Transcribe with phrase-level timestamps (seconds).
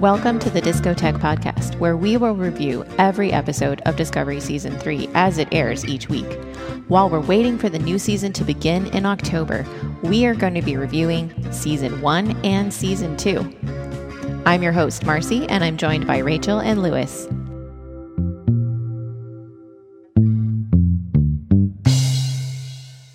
[0.00, 5.08] Welcome to the Discotheque Podcast, where we will review every episode of Discovery Season 3
[5.14, 6.32] as it airs each week.
[6.86, 9.66] While we're waiting for the new season to begin in October,
[10.04, 14.42] we are going to be reviewing Season 1 and Season 2.
[14.46, 17.26] I'm your host, Marcie, and I'm joined by Rachel and Luis.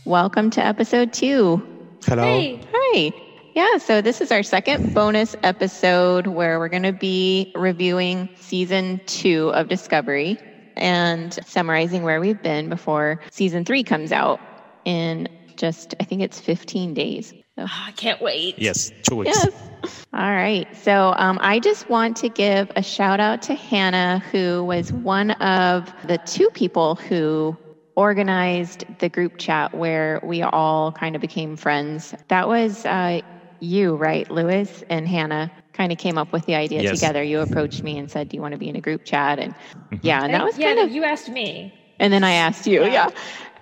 [0.04, 1.66] Welcome to episode 2.
[2.04, 2.24] Hello.
[2.24, 2.62] Hey.
[2.74, 3.23] Hi.
[3.56, 9.00] Yeah, so this is our second bonus episode where we're going to be reviewing season
[9.06, 10.40] two of Discovery
[10.76, 14.42] and summarizing where we've been before season three comes out
[14.86, 17.34] in just, I think it's 15 days.
[17.56, 18.56] So, Oh, I can't wait.
[18.58, 19.38] Yes, two weeks.
[19.38, 19.70] yes.
[20.14, 20.68] All right.
[20.74, 25.32] So um, I just want to give a shout out to Hannah, who was one
[25.32, 27.56] of the two people who
[27.96, 32.16] organized the group chat where we all kind of became friends.
[32.30, 33.22] That was uh,
[33.64, 35.52] you, right, Luis and Hannah?
[35.74, 37.00] Kind of came up with the idea Yes.
[37.00, 37.24] together.
[37.24, 39.56] You approached me and said, "Do you want to be in a group chat?" And
[40.02, 41.74] yeah, and that was yeah, kind of you asked me.
[42.00, 43.10] and then I asked you, yeah.
[43.10, 43.10] Yeah.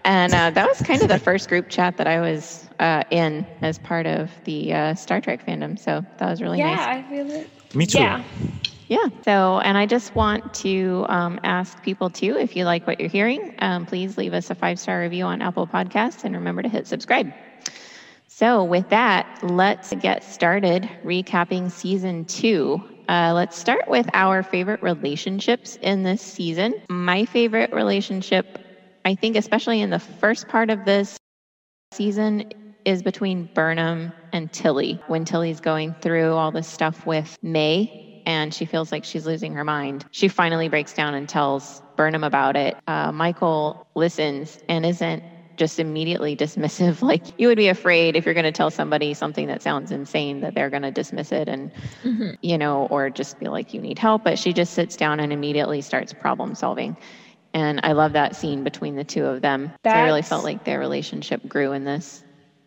[0.03, 3.45] And uh, that was kind of the first group chat that I was uh, in
[3.61, 5.77] as part of the uh, Star Trek fandom.
[5.79, 6.79] So that was really yeah, nice.
[6.79, 7.49] Yeah, I feel it.
[7.75, 7.99] Me too.
[7.99, 8.23] Yeah.
[8.87, 9.07] Yeah.
[9.23, 13.09] So, and I just want to um, ask people too, if you like what you're
[13.09, 16.69] hearing, um, please leave us a five star review on Apple Podcasts and remember to
[16.69, 17.33] hit subscribe.
[18.41, 22.81] So, with that, let's get started recapping season two.
[23.07, 26.73] Uh, let's start with our favorite relationships in this season.
[26.89, 28.47] My favorite relationship,
[29.05, 31.17] I think, especially in the first part of this
[31.93, 32.43] season,
[32.85, 35.01] is between Burnham and Tilly.
[35.07, 37.89] When Tilly's going through all this stuff with May
[38.25, 42.23] and she feels like she's losing her mind, she finally breaks down and tells Burnham
[42.23, 42.77] about it.
[42.87, 45.23] Uh, Michael listens and isn't
[45.61, 47.01] just immediately dismissive.
[47.11, 50.41] Like you would be afraid if you're going to tell somebody something that sounds insane
[50.41, 51.71] that they're going to dismiss it and,
[52.03, 52.31] mm-hmm.
[52.41, 54.23] you know, or just be like you need help.
[54.23, 56.97] But she just sits down and immediately starts problem solving.
[57.53, 59.71] And I love that scene between the two of them.
[59.83, 62.23] So I really felt like their relationship grew in this.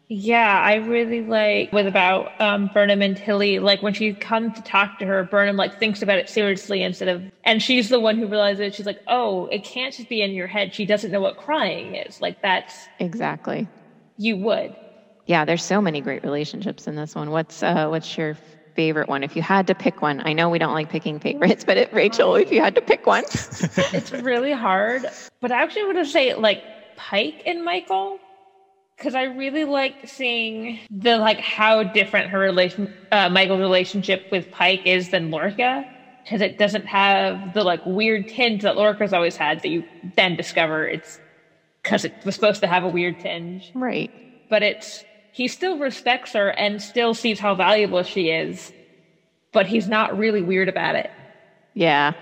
[0.08, 3.58] Yeah, I really like with about um, Burnham and Tilly.
[3.58, 7.08] Like when she comes to talk to her, Burnham like thinks about it seriously instead
[7.08, 8.74] of, and she's the one who realizes it.
[8.74, 10.74] she's like, oh, it can't just be in your head.
[10.74, 12.20] She doesn't know what crying is.
[12.20, 13.66] Like that's Exactly.
[14.18, 14.76] you would.
[15.26, 17.30] Yeah, there's so many great relationships in this one.
[17.30, 18.36] What's uh, what's your
[18.74, 19.24] favorite one?
[19.24, 21.92] If you had to pick one, I know we don't like picking favorites, but it,
[21.94, 23.24] Rachel, if you had to pick one,
[23.94, 25.06] It's really hard,
[25.40, 26.62] but I actually would have say like
[26.96, 28.18] Pike and Michael
[28.96, 34.50] because I really like seeing the like how different her relation, uh, Michael's relationship with
[34.50, 35.86] Pike is than Lorca
[36.24, 39.84] because it doesn't have the like weird tinge that Lorca's always had that you
[40.16, 41.20] then discover it's
[41.82, 44.10] because it was supposed to have a weird tinge, right?
[44.48, 48.72] but it's he still respects her and still sees how valuable she is,
[49.52, 51.10] but he's not really weird about it.
[51.74, 52.12] Yeah,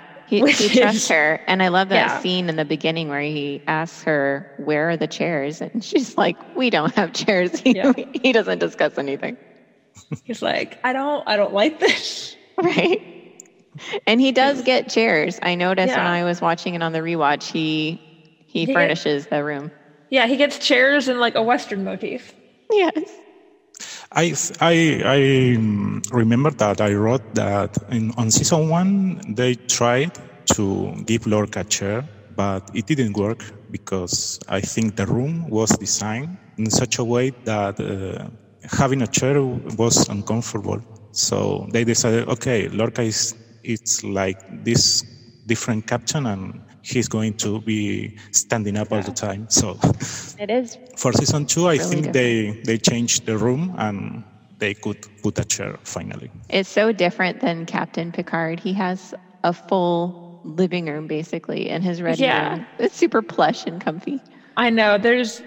[0.40, 2.20] he, he trusts her, and I love that Yeah.
[2.20, 6.42] scene in the beginning where he asks her, "Where are the chairs?" and she's like,
[6.54, 7.92] "We don't have chairs." He, Yeah.
[8.12, 9.36] he doesn't discuss anything,
[10.24, 12.36] He's like, I don't, I don't like this.
[12.62, 13.00] right?
[14.06, 15.38] And he does get chairs.
[15.42, 18.00] I noticed when I was watching it on the rewatch, he
[18.46, 19.72] he, He furnishes the room.
[20.10, 22.34] Yeah, he gets chairs and like a Western motif.
[22.70, 23.21] Yes.
[24.14, 30.12] I, I, I um, remember that I wrote that in, on season one they tried
[30.54, 32.04] to give Lorca a chair,
[32.36, 37.30] but it didn't work because I think the room was designed in such a way
[37.44, 38.28] that uh,
[38.76, 40.80] having a chair was uncomfortable.
[41.12, 43.34] So they decided, okay, Lorca is
[43.64, 45.02] it's like this
[45.46, 49.46] different captain and he's going to be standing up all the time.
[49.48, 49.78] So
[50.38, 54.24] It is for season two, I Really think they they changed the room and
[54.58, 56.30] they could put a chair finally.
[56.48, 58.60] It's so different than Captain Picard.
[58.60, 62.50] He has a full living room basically in his ready Yeah.
[62.54, 62.66] room.
[62.78, 64.22] It's super plush and comfy.
[64.56, 64.98] I know.
[64.98, 65.42] There's,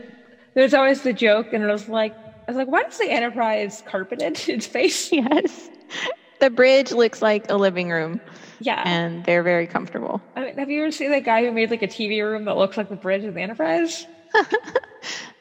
[0.55, 2.13] there's always the joke, and it was like,
[2.47, 5.11] I was like, why does the Enterprise carpeted its face?
[5.11, 5.69] Yes.
[6.41, 8.19] The bridge looks like a living room
[8.59, 8.81] Yeah.
[8.85, 10.21] and they're very comfortable.
[10.35, 12.57] I mean, have you ever seen that guy who made like a TV room that
[12.57, 14.05] looks like the bridge of the Enterprise?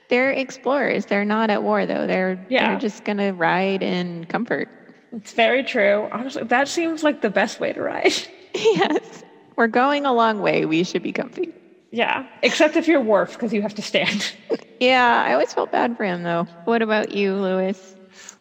[0.08, 1.06] They're explorers.
[1.06, 2.06] They're not at war though.
[2.06, 2.70] They're Yeah.
[2.70, 4.68] they're just gonna ride in comfort.
[5.12, 6.08] It's very true.
[6.12, 8.12] Honestly, that seems like the best way to ride.
[8.54, 9.22] yes.
[9.56, 10.66] We're going a long way.
[10.66, 11.52] We should be comfy.
[11.90, 14.32] yeah, except if you're Worf, because you have to stand.
[14.80, 16.44] Yeah, I always felt bad for him though.
[16.64, 17.93] What about you, Luis?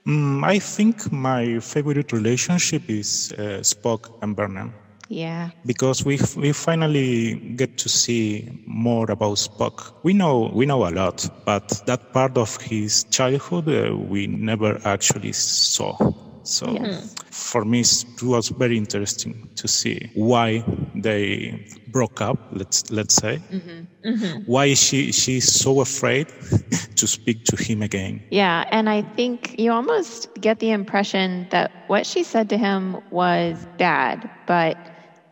[0.08, 4.76] Mm, I think my favorite relationship is uh, Spock and Burnham
[5.10, 5.52] Yeah.
[5.66, 9.92] because we we finally get to see more about Spock.
[10.04, 14.80] We know we know a lot, but that part of his childhood uh, we never
[14.86, 15.96] actually saw.
[16.44, 17.14] So Yes.
[17.14, 17.26] Hmm.
[17.32, 20.64] for me, it was very interesting to see why
[20.96, 21.58] they
[21.88, 22.40] broke up.
[22.52, 24.10] Let's let's say mm-hmm.
[24.10, 24.38] Mm-hmm.
[24.46, 26.28] why is she she's so afraid
[26.96, 28.24] to speak to him again.
[28.30, 32.98] Yeah, and I think you almost get the impression that what she said to him
[33.10, 34.78] was bad, but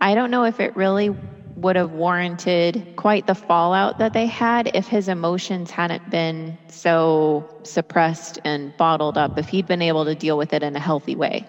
[0.01, 1.09] I don't know if it really
[1.61, 7.47] would have warranted quite the fallout that they had if his emotions hadn't been so
[7.63, 11.15] suppressed and bottled up, if he'd been able to deal with it in a healthy
[11.15, 11.47] way.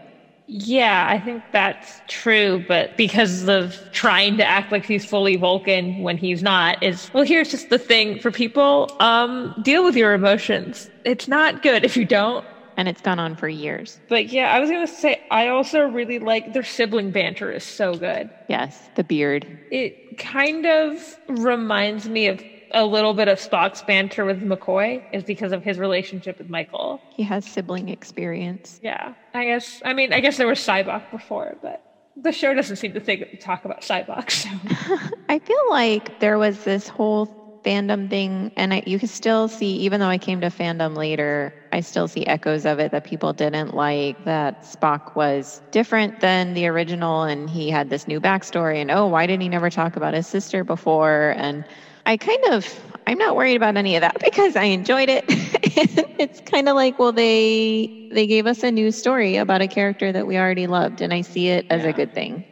[0.49, 5.97] Yeah, I think that's true, but because of trying to act like he's fully Vulcan
[5.99, 10.13] when he's not is well here's just the thing for people, um deal with your
[10.15, 10.91] emotions.
[11.05, 12.45] It's not good if you don't.
[12.77, 14.01] And it's gone on for years.
[14.09, 17.65] But yeah, I was going to say I also really like their sibling banter is
[17.65, 18.31] so good.
[18.49, 19.47] Yes, the beard.
[19.71, 22.43] It kind of reminds me of
[22.75, 27.01] a little bit of Spock's banter with McCoy is because of his relationship with Michael.
[27.11, 28.81] He has sibling experience.
[28.83, 29.83] Yeah, I guess.
[29.85, 31.85] I mean, I guess there was Sybok before, but
[32.17, 34.31] the show doesn't seem to think talk about Sybok.
[34.31, 34.49] So
[35.29, 37.27] I feel like there was this whole
[37.65, 41.53] fandom thing, and I, you can still see, even though I came to fandom later,
[41.73, 44.17] I still see echoes of it that people didn't like.
[44.25, 48.77] That Spock was different than the original, and he had this new backstory.
[48.77, 51.35] And oh, why didn't he never talk about his sister before?
[51.37, 51.67] And
[52.07, 52.67] I kind of,
[53.07, 55.25] I'm not worried about any of that because I enjoyed it.
[56.19, 60.13] it's kind of like, well, they they gave us a new story about a character
[60.13, 62.45] that we already loved, and I see it as a good thing.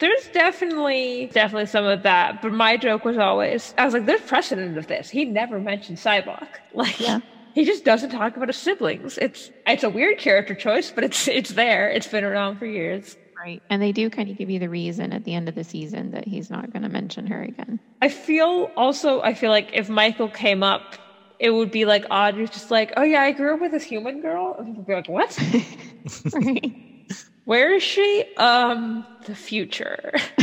[0.00, 2.42] There's definitely definitely some of that.
[2.42, 5.08] But my joke was always I was like, there's precedent of this.
[5.10, 6.48] He never mentioned Sybok.
[6.74, 7.20] Like Yeah.
[7.54, 9.18] he just doesn't talk about his siblings.
[9.18, 11.90] It's it's a weird character choice, but it's it's there.
[11.90, 13.16] It's been around for years.
[13.36, 13.62] Right.
[13.70, 16.10] And they do kind of give you the reason at the end of the season
[16.10, 17.80] that he's not going to mention her again.
[18.02, 20.96] I feel also I feel like if Michael came up,
[21.38, 24.20] it would be like Audrey's just like, oh yeah, I grew up with this human
[24.20, 24.54] girl.
[24.58, 25.38] And people would be like, what?
[26.34, 26.72] right.
[27.44, 28.24] Where is she?
[28.36, 30.12] Um, the future.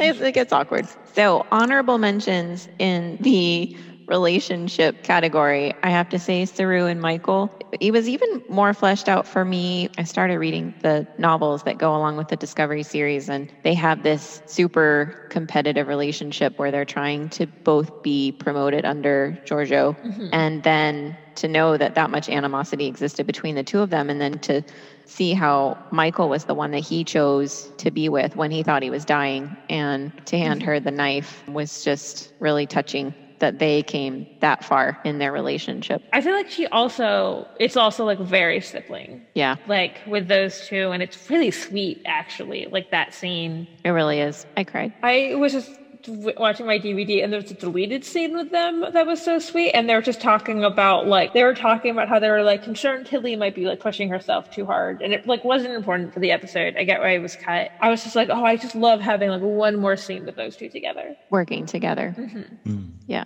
[0.00, 0.88] It gets awkward.
[1.04, 3.74] So, honorable mentions in the
[4.08, 7.52] relationship category, I have to say Saru and Michael.
[7.78, 9.90] It was even more fleshed out for me.
[9.98, 14.02] I started reading the novels that go along with the Discovery series, and they have
[14.02, 19.94] this super competitive relationship where they're trying to both be promoted under Georgiou.
[20.02, 20.28] Mm-hmm.
[20.32, 24.20] And then to know that that much animosity existed between the two of them, and
[24.20, 24.62] then to
[25.04, 28.82] see how Michael was the one that he chose to be with when he thought
[28.82, 30.68] he was dying, and to hand mm-hmm.
[30.70, 36.02] her the knife was just really touching that they came that far in their relationship.
[36.12, 39.22] I feel like she also it's also like very sibling.
[39.34, 43.68] Yeah, Like with those two, and it's really sweet actually, like that scene.
[43.84, 44.46] it really is.
[44.56, 44.92] I cried.
[45.02, 49.06] I was just watching my DVD and there was a deleted scene with them that
[49.06, 52.18] was so sweet and they were just talking about like they were talking about how
[52.18, 55.44] they were like concerned Tilly might be like pushing herself too hard and it like
[55.44, 56.76] wasn't important for the episode.
[56.76, 57.70] I get why it was cut.
[57.80, 60.56] I was just like, oh, I just love having like one more scene with those
[60.56, 61.16] two together.
[61.30, 62.14] Working together.
[63.06, 63.24] Yeah.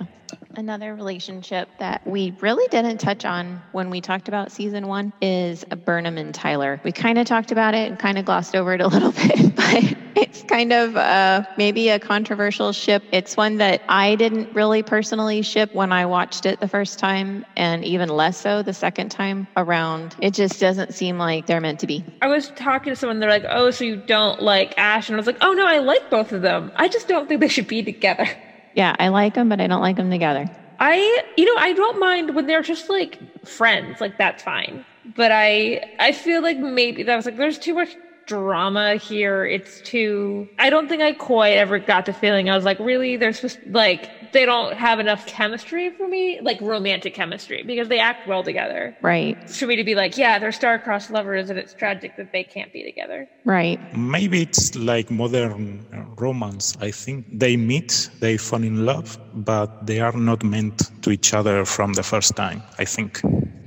[0.55, 5.65] Another relationship that we really didn't touch on when we talked about season one is
[5.85, 6.81] Burnham and Tyler.
[6.85, 9.57] We kind of talked about it and kind of glossed over it a little bit,
[9.57, 13.03] but it's kind of uh, maybe a controversial ship.
[13.11, 17.45] It's one that I didn't really personally ship when I watched it the first time,
[17.57, 20.15] and even less so the second time around.
[20.21, 22.05] It just doesn't seem like they're meant to be.
[22.21, 25.09] I was talking to someone, they're like, oh, so you don't like Ash?
[25.09, 26.71] And I was like, oh no, I like both of them.
[26.77, 28.29] I just don't think they should be together.
[28.75, 30.47] Yeah, I like them, but I don't like them together.
[30.79, 34.85] I, you know, I don't mind when they're just like friends, like that's fine.
[35.15, 39.45] But I, I feel like maybe that was like, there's too much drama here.
[39.45, 42.49] It's too, I don't think I quite ever got the feeling.
[42.51, 43.17] I was like, really?
[43.17, 47.99] They're supposed, like, they don't have enough chemistry for me, like romantic chemistry, because they
[47.99, 48.97] act well together.
[49.03, 52.45] Right, For me to be like, yeah, they're star-crossed lovers and it's tragic that they
[52.45, 53.29] can't be together.
[53.45, 53.79] right.
[53.97, 56.77] Maybe it's like modern uh, romance.
[56.81, 61.35] I think they meet, they fall in love, but they are not meant to each
[61.35, 62.63] other from the first time.
[62.79, 63.21] I think.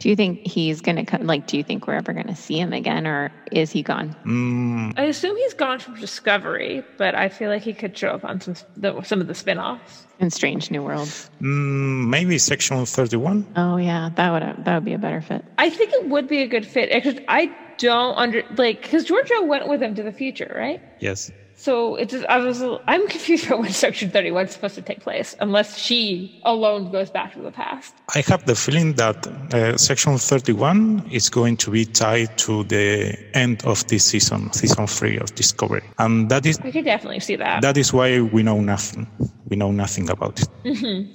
[0.05, 1.25] Do you think he's going to come?
[1.25, 4.15] Like, do you think we're ever going to see him again, or is he gone?
[4.24, 8.24] Mm, I assume he's gone from Discovery, but I feel like he could show up
[8.24, 10.05] on some the, some of the spin-offs.
[10.19, 11.31] In Strange New Worlds.
[11.41, 13.47] mm, maybe section 31.
[13.55, 15.43] Oh yeah, that would that would be a better fit.
[15.57, 19.47] I think it would be a good fit because I don't under like because Georgiou
[19.47, 20.83] went with him to the future, right?
[21.00, 21.31] Yes.
[21.65, 25.00] So it's I was I'm confused about when Section Thirty One is supposed to take
[25.00, 27.95] place, unless she alone goes back to the past.
[28.15, 33.17] I have the feeling that uh, section 31 is going to be tied to the
[33.34, 37.36] end of this season, season three of Discovery, and that is I could definitely see
[37.38, 37.63] that.
[37.63, 39.07] that is why we know nothing.
[39.50, 40.50] We know nothing about it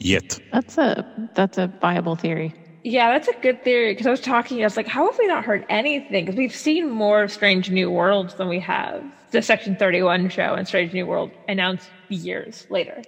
[0.00, 0.36] yet.
[0.52, 2.52] That's a that's a viable theory.
[2.82, 5.28] Yeah, that's a good theory because I was talking, I was like, how have we
[5.28, 6.24] not heard anything?
[6.24, 10.66] Because we've seen more Strange New Worlds than we have the Section 31 show and
[10.66, 13.02] Strange New World announced years later.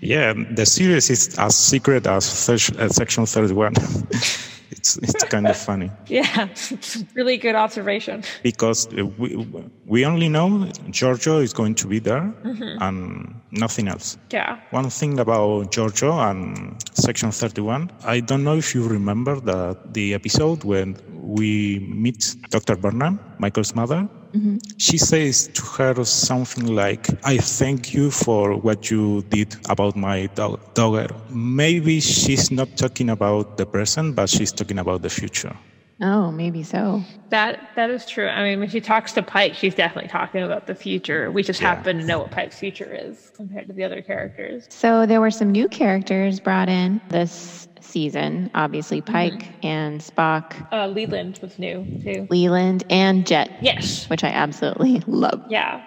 [0.00, 3.74] Yeah, the series is as secret as Sec- uh, Section 31.
[4.70, 8.22] it's, it's kind of funny Yeah, it's a really good observation.
[8.42, 9.36] because uh, we,
[9.84, 10.48] we only know
[10.90, 12.32] Georgiou is going to be there
[12.80, 14.16] and nothing else.
[14.30, 14.58] Yeah.
[14.70, 20.14] One thing about Georgiou and Section 31, I don't know if you remember that the
[20.14, 22.76] episode when we meet Dr.
[22.76, 24.08] Burnham, Michael's mother.
[24.34, 24.58] Mm-hmm.
[24.78, 30.26] She says to her something like, I thank you for what you did about my
[30.34, 31.08] daughter.
[31.30, 35.56] Maybe she's not talking about the present, but she's talking about the future.
[36.00, 37.02] Oh, maybe so.
[37.30, 38.28] That that is true.
[38.28, 41.30] I mean, when she talks to Pike, she's definitely talking about the future.
[41.32, 41.74] We just Yeah.
[41.74, 44.66] happen to know what Pike's future is compared to the other characters.
[44.70, 48.48] So there were some new characters brought in this season.
[48.54, 52.28] Obviously, Pike and Spock, Uh, Leland was new too.
[52.30, 54.08] Leland, and Jet, Yes.
[54.08, 55.42] which I absolutely love.
[55.48, 55.82] Yeah.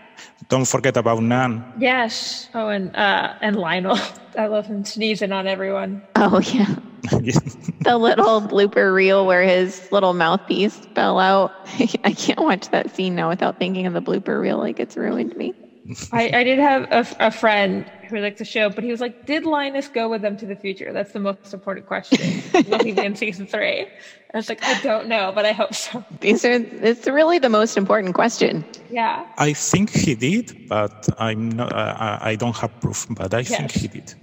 [0.49, 1.63] Don't forget about Nhan.
[1.79, 2.49] Yes.
[2.53, 3.97] Oh, and uh, and Lionel.
[4.37, 6.01] I love him sneezing on everyone.
[6.15, 6.75] Oh yeah,
[7.81, 11.51] the little blooper reel where his little mouthpiece fell out.
[12.03, 14.57] I can't watch that scene now without thinking of the blooper reel.
[14.57, 15.53] Like it's ruined me.
[16.11, 19.25] I, I did have a, a friend who liked the show, but he was like,
[19.25, 22.19] "Did Linus go with them to the future?" That's the most important question.
[22.69, 23.87] Will he in season three?
[24.33, 26.03] I was like, I don't know, but I hope so.
[26.19, 26.51] These are.
[26.51, 28.63] It's really the most important question.
[28.89, 29.25] Yeah.
[29.37, 33.43] I think he did, but I'm not, uh, I I don't have proof, but I
[33.43, 34.13] think he did.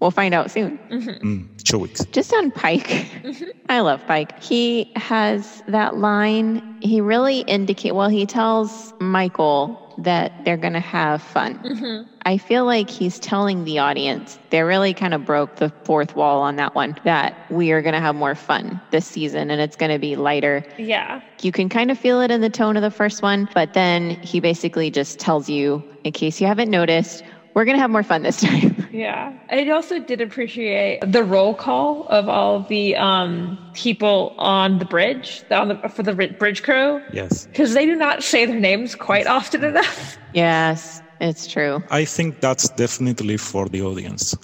[0.00, 0.78] We'll find out soon.
[0.90, 1.26] Mm-hmm.
[1.26, 2.04] Mm, two weeks.
[2.06, 3.44] Just on Pike, mm-hmm.
[3.68, 4.42] I love Pike.
[4.42, 6.78] He has that line.
[6.82, 7.94] He really indicate.
[7.94, 11.58] Well, he tells Michael that they're going to have fun.
[11.58, 12.10] Mm-hmm.
[12.26, 16.42] I feel like he's telling the audience they really kind of broke the fourth wall
[16.42, 16.96] on that one.
[17.04, 20.16] That we are going to have more fun this season, and it's going to be
[20.16, 20.64] lighter.
[20.78, 21.22] Yeah.
[21.40, 24.10] You can kind of feel it in the tone of the first one, but then
[24.10, 27.22] he basically just tells you, in case you haven't noticed,
[27.54, 28.69] we're going to have more fun this time.
[28.92, 29.32] Yeah.
[29.50, 35.42] I also did appreciate the roll call of all the um, people on the bridge,
[35.50, 37.46] on the, for the bridge crew, Yes.
[37.46, 40.16] because they do not say their names quite often enough.
[40.34, 41.82] yes, it's true.
[41.90, 44.34] I think that's definitely for the audience.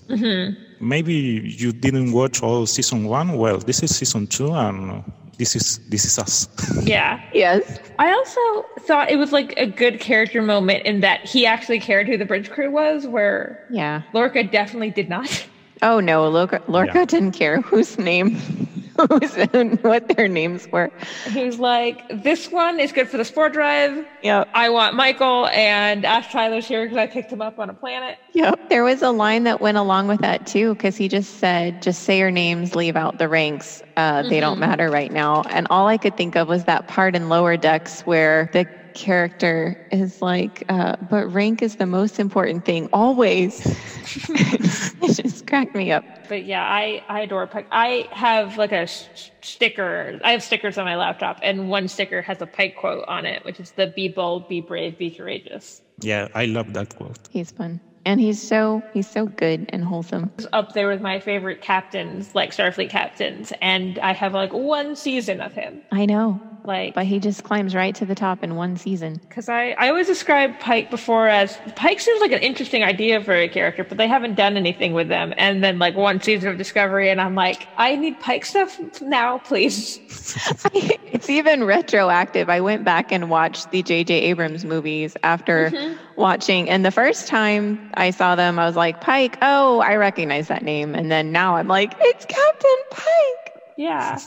[0.79, 3.37] Maybe you didn't watch all season one.
[3.39, 5.03] Well, this is season two, and
[5.39, 6.49] this is this is us.
[6.87, 7.21] yeah.
[7.33, 7.79] Yes.
[7.99, 12.07] I also thought it was like a good character moment in that he actually cared
[12.07, 14.03] who the bridge crew was, where Yeah.
[14.13, 15.47] Lorca definitely did not.
[15.83, 17.05] Oh no, Lorca, Lorca Yeah.
[17.05, 18.76] didn't care whose name, whose,
[19.83, 20.91] what their names were.
[21.31, 24.07] He was like, "This one is good for the spore drive.
[24.23, 24.49] Yep.
[24.55, 28.19] I want Michael and Ash Tyler's here because I picked him up on a planet."
[28.33, 28.69] Yep.
[28.69, 32.03] There was a line that went along with that too, because he just said, "Just
[32.05, 33.83] say your names, leave out the ranks.
[33.97, 37.15] Uh, They don't matter right now." And all I could think of was that part
[37.17, 42.65] in Lower Decks where the character is like, uh, "But rank is the most important
[42.65, 43.61] thing, always."
[44.29, 46.05] it just cracked me up.
[46.29, 47.69] But yeah, I I adore Pike.
[47.71, 50.19] I have like a s- sticker.
[50.25, 53.45] I have stickers on my laptop, and one sticker has a Pike quote on it,
[53.45, 57.19] which is the "Be bold, be brave, be courageous." yeah, I love that quote.
[57.31, 60.31] He's fun, and he's so he's so good and wholesome.
[60.39, 64.97] It's up there with my favorite captains, like Starfleet captains, and I have like one
[64.97, 65.83] season of him.
[65.93, 69.21] I know, Like, but he just climbs right to the top in one season.
[69.29, 73.35] because I, I always describe Pike before as Pike seems like an interesting idea for
[73.35, 75.33] a character, but they haven't done anything with them.
[75.37, 79.39] And then like one season of Discovery, and I'm like, I need Pike stuff now,
[79.39, 79.99] please.
[80.75, 82.49] it's even retroactive.
[82.49, 84.15] I went back and watched the J.J.
[84.23, 86.21] Abrams movies after mm-hmm.
[86.21, 90.49] watching, and the first time I saw them, I was like, Pike, oh, I recognize
[90.49, 90.95] that name.
[90.95, 93.46] And then now I'm like, it's Captain Pike.
[93.77, 94.19] Yeah,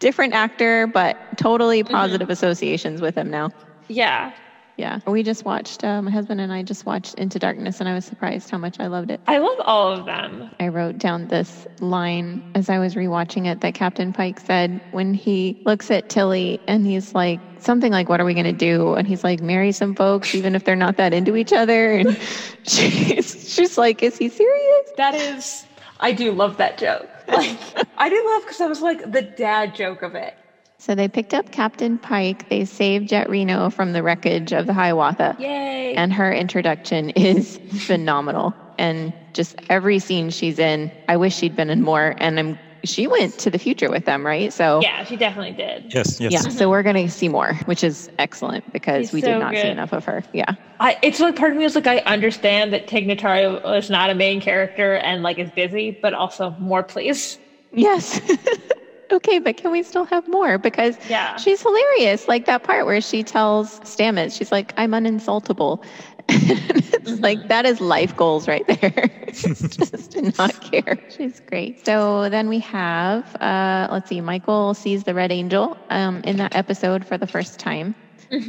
[0.00, 3.50] Different actor, but totally positive associations with him now.
[3.88, 4.32] yeah.
[4.76, 5.00] Yeah.
[5.08, 8.04] We just watched, uh, my husband and I just watched Into Darkness, and I was
[8.04, 9.20] surprised how much I loved it.
[9.26, 10.52] I love all of them.
[10.60, 15.14] I wrote down this line as I was rewatching it that Captain Pike said when
[15.14, 18.94] he looks at Tilly and he's like, something like, What are we going to do?
[18.94, 21.94] And he's like, Marry some folks, even if they're not that into each other.
[21.94, 22.16] And
[22.68, 24.90] she's, she's like, Is he serious?
[24.96, 25.66] That is,
[26.00, 27.08] I do love that joke.
[27.28, 27.58] Like,
[27.98, 30.34] I do love because I was like the dad joke of it.
[30.78, 32.48] So they picked up Captain Pike.
[32.48, 35.36] They saved Jet Reno from the wreckage of the Hiawatha.
[35.38, 35.94] Yay!
[35.94, 38.54] And her introduction is phenomenal.
[38.78, 42.14] And just every scene she's in, I wish she'd been in more.
[42.18, 44.52] And I'm, she went to the future with them, right?
[44.52, 45.92] So yeah, she definitely did.
[45.92, 46.32] Yes, yes.
[46.32, 49.38] Yeah, so we're going to see more, which is excellent because She's we so did
[49.40, 50.22] not see enough of her.
[50.32, 50.54] Yeah.
[50.80, 54.10] I, it's like part of me is like I understand that Tig Notaro is not
[54.10, 57.38] a main character and like is busy, but also more please.
[57.72, 58.20] Yes.
[59.12, 60.58] okay, but can we still have more?
[60.58, 61.36] Because Yeah.
[61.36, 62.28] she's hilarious.
[62.28, 65.82] Like that part where she tells Stamets, she's like, I'm uninsultable.
[67.06, 69.10] it's like that is life goals right there.
[69.32, 70.98] Just to not care.
[71.08, 71.84] She's great.
[71.84, 76.54] So then we have, uh, let's see, Michael sees the Red Angel um, in that
[76.54, 77.94] episode for the first time.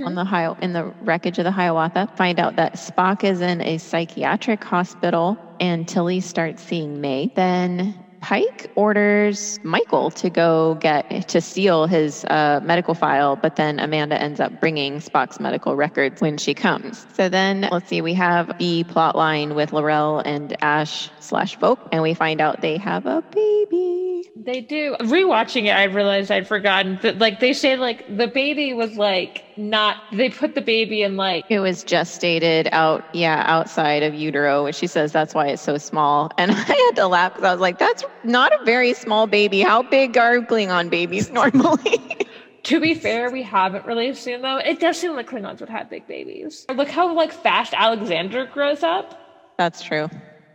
[0.04, 3.62] On the Hi- in the wreckage of the Hiawatha, find out that Spock is in
[3.62, 7.32] a psychiatric hospital, and Tilly starts seeing May.
[7.36, 13.80] Then Pike orders Michael to go get to seal his uh, medical file, but then
[13.80, 17.06] Amanda ends up bringing Spock's medical records when she comes.
[17.14, 21.80] So then let's see, we have the plot line with Laurel and Ash slash Voq,
[21.92, 24.30] and we find out they have a baby.
[24.36, 24.96] They do.
[25.02, 29.44] Rewatching it, I realized I'd forgotten that, like, they say, like, the baby was, like,
[29.60, 34.64] not, they put the baby in, like, It was gestated out, yeah, outside of utero,
[34.64, 36.32] which she says that's why it's so small.
[36.38, 39.60] And I had to laugh because I was like, that's not a very small baby.
[39.62, 42.18] How big are Klingon babies normally?
[42.64, 44.60] to be fair, we haven't really seen them.
[44.66, 46.66] It does seem like Klingons would have big babies.
[46.74, 49.54] Look how, like, fast Alexander grows up.
[49.58, 50.10] that's true.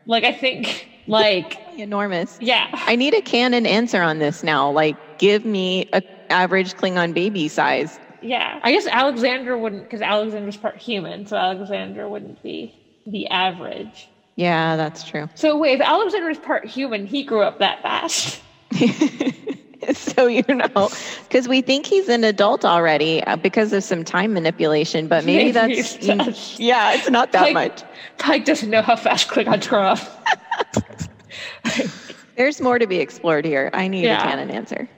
[0.06, 2.38] Like, I think, like, Enormous.
[2.40, 2.68] yeah.
[2.72, 4.70] I need a canon answer on this now.
[4.70, 7.98] Like, give me a average Klingon baby size.
[8.24, 8.58] Yeah.
[8.62, 12.74] I guess Alexander wouldn't, because Alexander's part human, so Alexander wouldn't be
[13.06, 14.08] the average.
[14.36, 15.28] Yeah, that's true.
[15.34, 18.40] So wait, if Alexander's part human, he grew up that fast.
[19.92, 20.88] so you know,
[21.28, 25.36] because we think he's an adult already uh, because of some time manipulation, but maybe
[25.44, 27.82] Maybe that's he's just- yeah, it's not that Like- much.
[28.18, 29.98] Pike doesn't know how fast Klingons grow up.
[32.36, 33.70] There's more to be explored here.
[33.72, 34.20] I need Yeah.
[34.20, 34.88] a canon answer.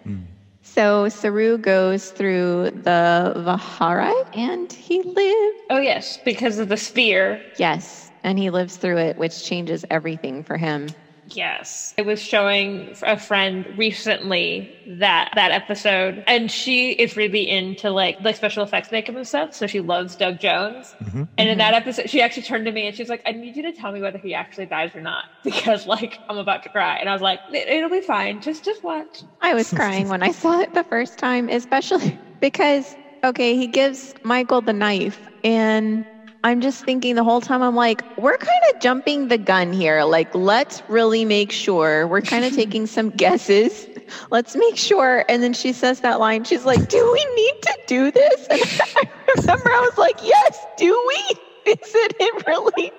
[0.76, 5.60] So Saru goes through the vahar'ai and he lives.
[5.70, 7.42] Oh yes, because of the sphere.
[7.56, 10.96] Yes, and he lives through it, which changes everything for him.
[11.30, 11.94] Yes.
[11.98, 18.20] I was showing a friend recently that that episode and she is really into like
[18.20, 20.94] like special effects makeup and stuff, so she loves Doug Jones.
[21.02, 21.18] Mm-hmm.
[21.18, 21.58] And in mm-hmm.
[21.58, 23.72] that episode she actually turned to me and she was like, I need you to
[23.72, 26.96] tell me whether he actually dies or not because like I'm about to cry.
[26.96, 28.40] And I was like, "It- it'll be fine.
[28.40, 29.22] Just just watch.
[29.40, 34.14] I was crying when I saw it the first time, especially because, okay, he gives
[34.22, 36.04] Michael the knife, and
[36.44, 40.04] I'm just thinking the whole time, I'm like, we're kind of jumping the gun here.
[40.04, 42.06] Like, let's really make sure.
[42.06, 43.88] We're kind of taking some guesses.
[44.30, 45.24] Let's make sure.
[45.28, 46.44] And then she says that line.
[46.44, 48.48] She's like, do we need to do this?
[49.28, 51.36] And I remember I was like, yes, do we?
[51.84, 52.92] Isn't it really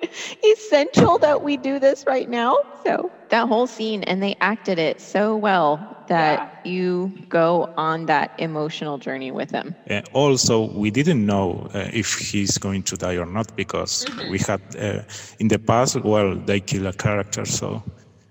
[0.52, 2.56] essential that we do this right now?
[2.84, 8.30] So that whole scene, and they acted it so well that you go on that
[8.38, 9.76] emotional journey with them.
[9.90, 14.38] Uh, also, we didn't know uh, if he's going to die or not because we
[14.38, 15.02] had uh,
[15.38, 17.44] in the past, well, they kill a character.
[17.44, 17.82] So,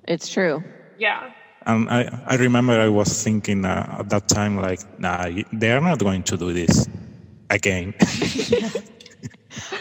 [0.07, 0.63] It's true.
[0.97, 1.31] Yeah.
[1.65, 5.81] and I, I remember I was thinking uh, at that time, like, nah, they are
[5.81, 6.87] not going to do this
[7.49, 7.93] again.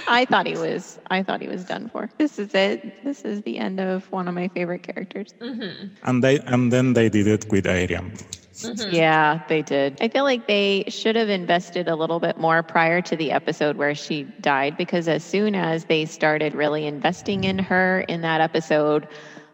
[0.08, 0.98] I thought he was.
[1.10, 2.08] I thought he was done for.
[2.18, 3.04] This is it.
[3.04, 5.34] This is the end of one of my favorite characters.
[5.40, 5.86] Mm-hmm.
[6.04, 8.12] and they and then they did it with Airiam.
[8.12, 8.94] Mm-hmm.
[8.94, 9.98] Yeah, they did.
[10.00, 13.76] I feel like they should have invested a little bit more prior to the episode
[13.76, 18.40] where she died because as soon as they started really investing in her in that
[18.40, 19.08] episode,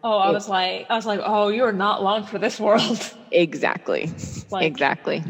[0.05, 2.99] Oh, I was like I was like, Oh, you are not long for this world.
[3.31, 4.09] exactly.
[4.51, 5.23] Like- exactly.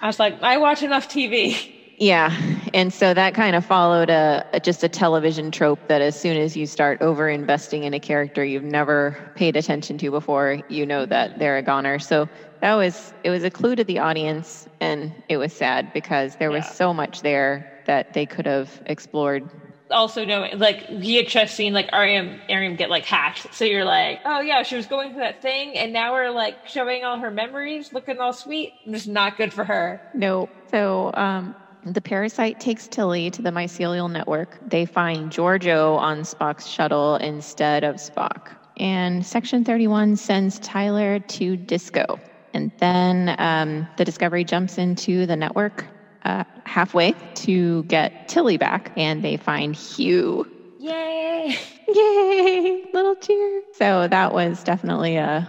[0.00, 1.74] I was like, I watch enough TV.
[1.98, 2.30] Yeah,
[2.78, 6.36] and so that kind of followed a, a just a television trope that as soon
[6.36, 10.86] as you start over investing in a character you've never paid attention to before, you
[10.86, 11.98] know that they're a goner.
[11.98, 12.28] So
[12.60, 16.50] that was it was a clue to the audience, and it was sad because there
[16.50, 16.72] was Yeah.
[16.72, 19.50] so much there that they could have explored.
[19.90, 23.52] also knowing like he had just seen like Airiam Airiam get like hacked.
[23.54, 26.56] So you're like, oh yeah, she was going through that thing and now we're like
[26.66, 28.74] showing all her memories, looking all sweet.
[28.88, 30.00] Just not good for her.
[30.14, 34.58] No, so um, the parasite takes Tilly to the mycelial network.
[34.68, 38.50] They find Georgiou on Spock's shuttle instead of Spock.
[38.78, 42.20] And Section 31 sends Tyler to Disco.
[42.54, 45.86] And then um, the Discovery jumps into the network
[46.24, 50.46] uh, halfway to get Tilly back, and they find Hugh.
[50.78, 51.56] Yay!
[51.88, 52.84] Yay!
[52.92, 53.62] Little cheer.
[53.72, 55.48] So that was definitely a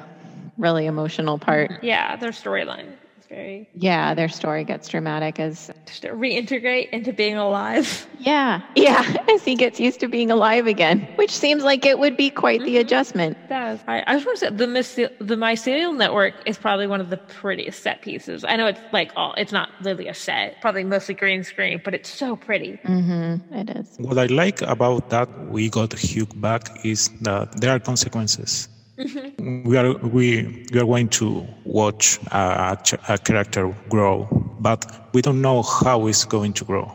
[0.58, 1.84] really emotional part.
[1.84, 2.94] Yeah, their storyline
[3.30, 8.08] very Yeah, their story gets dramatic as just to reintegrate into being alive.
[8.22, 12.18] Yeah, yeah, as he gets used to being alive again, which seems like it would
[12.18, 13.38] be quite the adjustment.
[13.48, 17.00] That I, I just want to say the myce- the mycelial network is probably one
[17.00, 18.44] of the prettiest set pieces.
[18.44, 21.94] I know it's like all it's not really a set, probably mostly green screen, but
[21.94, 22.78] it's so pretty.
[22.86, 23.96] Mm-hmm, it is.
[24.00, 28.68] What I like about that we got Hugh back is that there are consequences.
[29.00, 29.64] Mm-hmm.
[29.64, 34.28] We are we we are going to watch a, a character grow,
[34.60, 36.92] but we don't know how it's going to grow.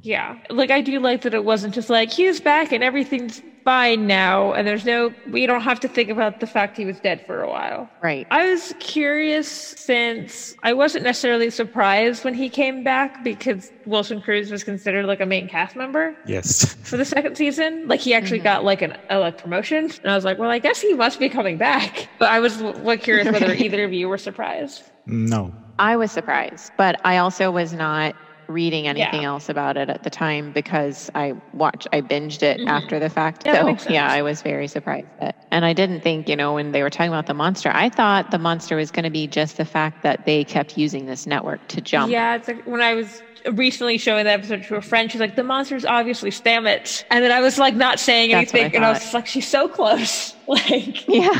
[0.00, 0.38] Yeah.
[0.48, 4.52] Like I do like that it wasn't just like he's back and everything's fine now
[4.52, 7.42] and there's no we don't have to think about the fact he was dead for
[7.42, 7.88] a while.
[8.02, 8.26] Right.
[8.30, 14.50] I was curious since I wasn't necessarily surprised when he came back because Wilson Cruz
[14.50, 16.74] was considered like a main cast member Yes.
[16.82, 17.88] for the second season.
[17.88, 18.44] Like he actually mm-hmm.
[18.44, 21.18] got like an a like promotion and I was like, well, I guess he must
[21.18, 22.08] be coming back.
[22.18, 24.82] But I was like curious whether either of you were surprised.
[25.06, 25.52] No.
[25.78, 28.14] I was surprised, but I also was not
[28.46, 29.28] reading anything Yeah.
[29.28, 33.44] else about it at the time because I watched, I binged it after the fact.
[33.44, 33.68] Mm-hmm.
[33.68, 34.10] Yeah, so yeah.
[34.10, 35.06] I was very surprised.
[35.20, 37.88] That, and I didn't think, you know, when they were talking about the monster, I
[37.88, 41.26] thought the monster was going to be just the fact that they kept using this
[41.26, 42.10] network to jump.
[42.12, 45.36] Yeah, it's like when I was recently showing that episode to a friend, she's like,
[45.36, 48.84] "The monster's obviously Stamets," and then I was like, not saying That's I anything, and
[48.86, 51.30] I was like, "She's so close!" Like, Yeah.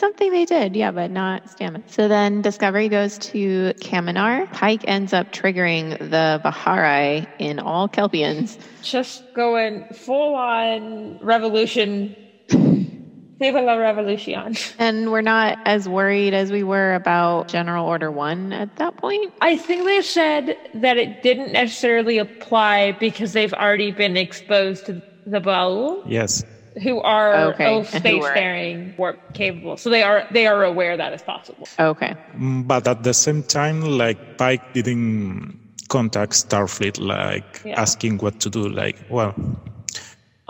[0.00, 1.90] It's something they did, yeah, but not Stamets.
[1.90, 4.50] So then Discovery goes to Kaminar.
[4.50, 8.56] Pike ends up triggering the vahar'ai in all Kelpians.
[8.82, 12.16] just going full on revolution.
[12.48, 14.56] Viva la revolution.
[14.78, 19.34] And we're not as worried as we were about General Order 1 at that point.
[19.42, 25.02] I think they said that it didn't necessarily apply because they've already been exposed to
[25.26, 26.42] the Ba'ul, Yes.
[26.82, 29.76] Who are Okay, both and who were- spacefaring warp capable.
[29.76, 31.66] So they are they are aware that is possible.
[31.78, 32.14] Okay.
[32.38, 37.80] But at the same time, like Pike didn't contact Starfleet, like Yeah.
[37.80, 38.68] asking what to do.
[38.68, 39.34] Like, well,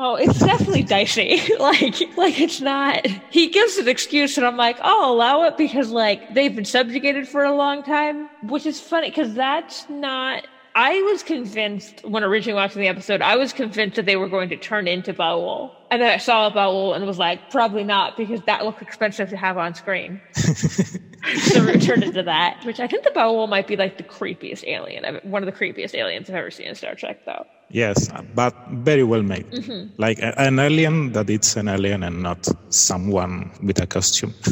[0.03, 1.41] Oh, it's definitely dicey.
[1.59, 3.07] like, like it's not.
[3.31, 7.29] He gives an excuse, and I'm like, I'll allow it because like they've been subjugated
[7.29, 10.47] for a long time, which is funny because that's not.
[10.75, 14.49] I was convinced when originally watching the episode, I was convinced that they were going
[14.51, 18.17] to turn into Ba'ul, and then I saw a Ba'ul and was like, probably not
[18.17, 20.21] because that looked expensive to have on screen.
[20.35, 24.05] so we returned it to that, which I think the Ba'ul might be like the
[24.05, 27.47] creepiest alien, I've- one of the creepiest aliens I've ever seen in Star Trek, though.
[27.69, 29.47] yes, but very well made.
[29.51, 29.95] Mm-hmm.
[29.99, 34.35] Like a- an alien that it's an alien and not someone with a costume.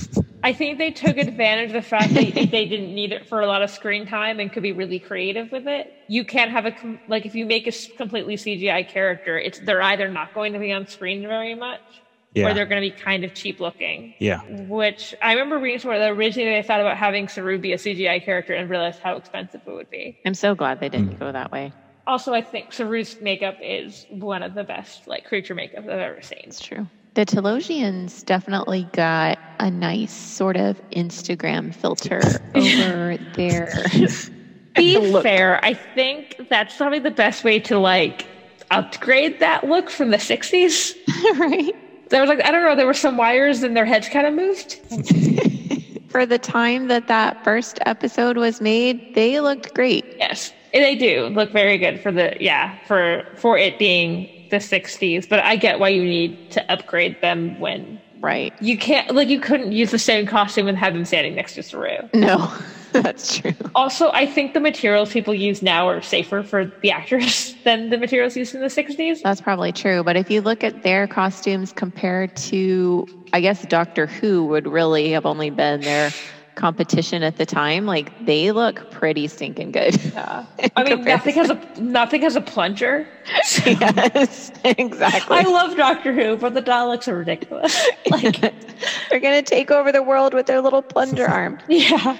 [0.44, 3.46] I think they took advantage of the fact that they didn't need it for a
[3.48, 5.92] lot of screen time and could be really creative with it.
[6.06, 6.72] You can't have a
[7.08, 10.72] like if you make a completely CGI character, it's they're either not going to be
[10.72, 11.80] on screen very much,
[12.34, 12.48] yeah.
[12.48, 14.14] or they're going to be kind of cheap looking.
[14.18, 14.40] yeah.
[14.66, 18.24] Which I remember reading somewhere that originally they thought about having Saru be a CGI
[18.24, 20.18] character and realized how expensive it would be.
[20.24, 21.18] I'm so glad they didn't hmm.
[21.18, 21.72] go that way.
[22.06, 26.22] Also, I think Saru's makeup is one of the best like creature makeup I've ever
[26.22, 26.40] seen.
[26.44, 26.86] It's true.
[27.14, 32.20] The Talosians definitely got a nice sort of Instagram filter
[32.54, 33.68] over their.
[34.76, 35.22] be Look.
[35.22, 38.26] fair, I think that's probably the best way to like
[38.70, 40.94] upgrade that look from the 60s.
[41.38, 41.74] right?
[42.10, 44.34] There was like, I don't know, there were some wires and their heads kind of
[44.34, 44.80] moved.
[46.08, 50.04] For the time that that first episode was made, they looked great.
[50.18, 55.28] Yes, they do look very good for the, yeah, for, for it being the 60s.
[55.28, 58.52] But I get why you need to upgrade them when Right.
[58.60, 61.62] you can't, like, you couldn't use the same costume and have them standing next to
[61.62, 62.08] Saru.
[62.14, 62.50] No,
[62.92, 63.54] that's true.
[63.74, 67.98] Also, I think the materials people use now are safer for the actors than the
[67.98, 69.22] materials used in the 60s.
[69.22, 70.02] That's probably true.
[70.02, 75.10] But if you look at their costumes compared to, I guess, Doctor Who would really
[75.10, 76.10] have only been their
[76.54, 79.94] competition at the time, like they look pretty stinking good.
[80.12, 80.44] Yeah.
[80.76, 83.06] I mean, nothing has a nothing has a plunger.
[83.64, 85.36] yes, exactly.
[85.36, 87.86] I love Doctor Who, but the Daleks are ridiculous.
[88.10, 91.58] Like, They're going to take over the world with their little plunger arm.
[91.68, 92.18] yeah,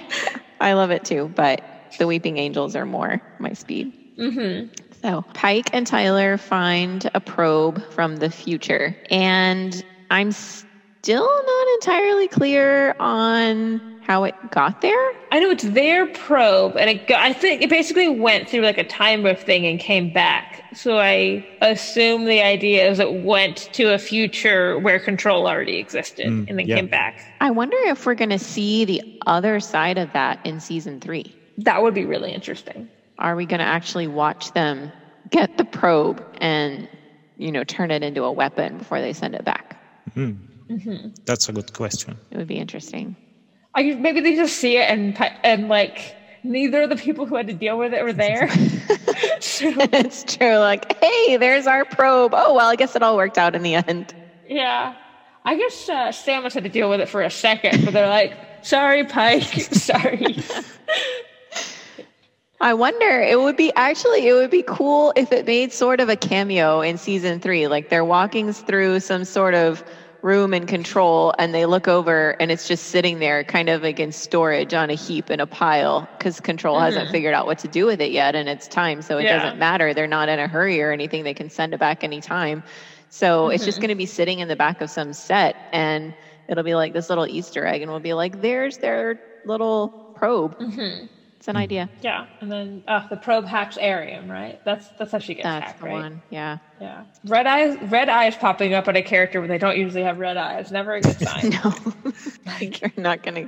[0.59, 1.61] I love it too, but
[1.97, 3.93] the Weeping Angels are more my speed.
[4.17, 4.73] Mm-hmm.
[5.01, 12.27] So Pike and Tyler find a probe from the future, and I'm still not entirely
[12.27, 15.11] clear on how it got there.
[15.31, 18.79] I know it's their probe, and it go, I think it basically went through like
[18.79, 20.63] a time rift thing and came back.
[20.73, 26.25] So I assume the idea is it went to a future where control already existed
[26.25, 26.77] mm, and then yeah.
[26.77, 27.21] came back.
[27.39, 31.35] I wonder if we're going to see the other side of that in season three.
[31.59, 32.89] That would be really interesting.
[33.19, 34.91] Are we going to actually watch them
[35.29, 36.89] get the probe and,
[37.37, 39.77] you know, turn it into a weapon before they send it back?
[40.15, 40.31] Hmm.
[40.67, 41.09] Mm-hmm.
[41.25, 42.17] That's a good question.
[42.31, 43.15] It would be interesting.
[43.75, 47.47] I maybe they just see it and and like neither of the people who had
[47.47, 48.49] to deal with it were there.
[49.39, 50.57] so, it's true.
[50.57, 52.33] Like, hey, there's our probe.
[52.33, 54.13] Oh, well, I guess it all worked out in the end.
[54.47, 54.95] yeah,
[55.45, 58.33] I guess uh, Stamets had to deal with it for a second, but they're like,
[58.61, 59.43] "Sorry, Pike.
[59.73, 60.37] Sorry."
[62.61, 66.09] I wonder, it would be actually, it would be cool if it made sort of
[66.09, 67.67] a cameo in season three.
[67.67, 69.81] Like they're walking through some sort of
[70.21, 73.99] room and control and they look over and it's just sitting there kind of like
[73.99, 76.85] in storage on a heap in a pile because control mm-hmm.
[76.85, 79.41] hasn't figured out what to do with it yet and it's time so it Yeah.
[79.41, 79.93] doesn't matter.
[79.93, 81.23] They're not in a hurry or anything.
[81.23, 82.63] They can send it back anytime.
[83.09, 83.81] So it's just mm-hmm.
[83.83, 86.13] going to be sitting in the back of some set and
[86.47, 90.59] it'll be like this little easter egg and we'll be like there's their little probe
[90.59, 91.05] mm-hmm.
[91.39, 94.59] It's an idea Yeah, and then uh, the probe hacks Airiam, right?
[94.65, 95.93] That's that's how she gets that's hacked, the right?
[95.93, 97.05] one yeah Yeah.
[97.25, 100.35] Red eyes, red eyes popping up on a character when they don't usually have red
[100.35, 100.69] eyes.
[100.71, 101.49] Never a good sign.
[101.49, 101.73] No,
[102.45, 103.47] like you're not gonna.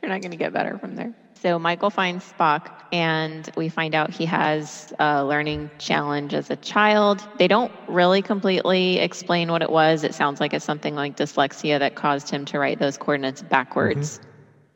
[0.00, 1.14] They're not gonna get better from there.
[1.34, 6.56] So Michael finds Spock, and we find out he has a learning challenge as a
[6.56, 7.26] child.
[7.38, 10.04] They don't really completely explain what it was.
[10.04, 14.20] It sounds like it's something like dyslexia that caused him to write those coordinates backwards.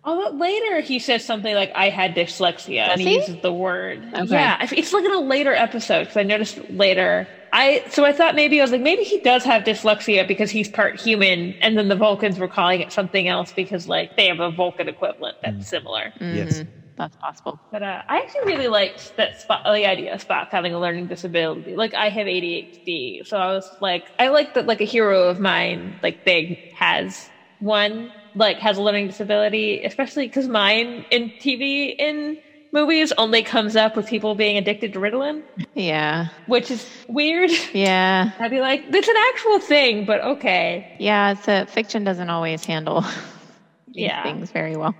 [0.05, 3.15] Although later he says something like "I had dyslexia" and he, he?
[3.17, 4.05] uses the word.
[4.15, 4.27] Okay.
[4.35, 7.29] Yeah, it's like in a later episode because I noticed later.
[7.53, 10.69] I so I thought maybe I was like maybe he does have dyslexia because he's
[10.69, 14.41] part human, and then the Vulcans were calling it something else because like they have
[14.41, 16.13] a Vulcan equivalent that's similar.
[16.21, 16.59] Yes.
[16.61, 17.61] Mhm, That's possible.
[17.71, 21.07] But uh, I actually really liked that Spock, the idea of Spock having a learning
[21.07, 21.77] disability.
[21.77, 25.39] Like I have ADHD, so I was like, I like that like a hero of
[25.39, 31.91] mine, like Big, has one, like has a learning disability, especially because mine in TV
[31.91, 32.39] in
[32.73, 35.43] movies only comes up with people being addicted to Ritalin,
[35.75, 37.51] Yeah, which is weird.
[37.73, 40.91] yeah, I'd be like, it's an actual thing, but okay.
[40.99, 41.33] yeah.
[41.33, 43.03] It's a fiction doesn't always handle
[43.97, 44.23] these Yeah.
[44.23, 44.97] things very well.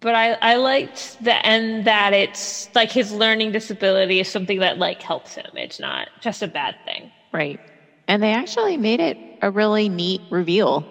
[0.00, 4.78] But I, I liked the end that it's like his learning disability is something that
[4.78, 5.50] like helps him.
[5.54, 7.12] It's not just a bad thing.
[7.32, 7.60] Right.
[8.08, 10.88] And they actually made it a really neat reveal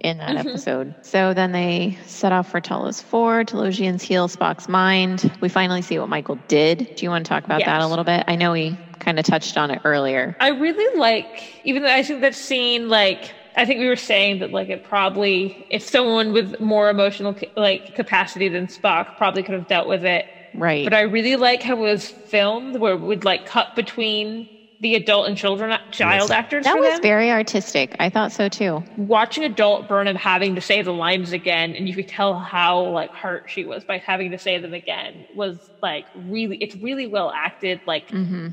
[0.00, 0.48] in that mm-hmm.
[0.48, 0.94] episode.
[1.02, 3.44] So then they set off for Talos 4.
[3.44, 5.32] Talosians heal Spock's mind.
[5.40, 6.94] We finally see what Michael did.
[6.96, 8.24] Do you want to talk about that a little bit?
[8.28, 10.36] I know we kind of touched on it earlier.
[10.40, 14.40] I really like, even though I think that scene, like, I think we were saying
[14.40, 19.54] that, like, it probably, if someone with more emotional, like, capacity than Spock probably could
[19.54, 20.26] have dealt with it.
[20.54, 20.84] Right.
[20.84, 24.48] But I really like how it was filmed, where it would, like, cut between
[24.80, 27.02] the adult and children, child actors that for was them.
[27.02, 27.96] very artistic.
[27.98, 28.82] I thought so too.
[28.96, 33.10] Watching adult Burnham having to say the lines again, and you could tell how, like,
[33.10, 37.30] hurt she was by having to say them again, was, like, really, it's really well
[37.34, 37.80] acted.
[37.86, 38.48] Like, Mm-hmm.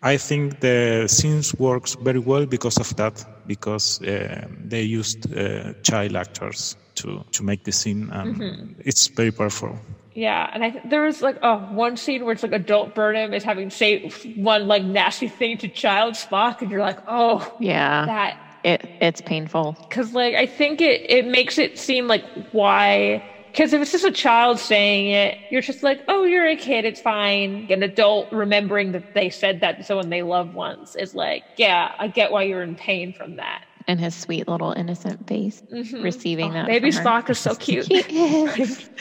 [0.00, 5.72] I think the scenes works very well because of that, because uh, they used uh,
[5.82, 8.80] child actors to, to make the scene, and mm-hmm.
[8.84, 9.78] it's very powerful.
[10.14, 13.32] Yeah, and I th- there was like oh one scene where it's like adult Burnham
[13.32, 18.04] is having say one like nasty thing to child Spock, and you're like, oh, Yeah.
[18.06, 19.76] that It it's painful.
[19.88, 24.04] because like I think it it makes it seem like why because if it's just
[24.04, 27.66] a child saying it, you're just like, oh, you're a kid, it's fine.
[27.70, 31.92] An adult remembering that they said that to someone they love once is like, yeah,
[31.98, 33.64] I get why you're in pain from that.
[33.88, 36.66] And his sweet little innocent face receiving that.
[36.66, 37.08] Baby from her.
[37.08, 37.86] Spock is so cute.
[37.86, 38.54] He is.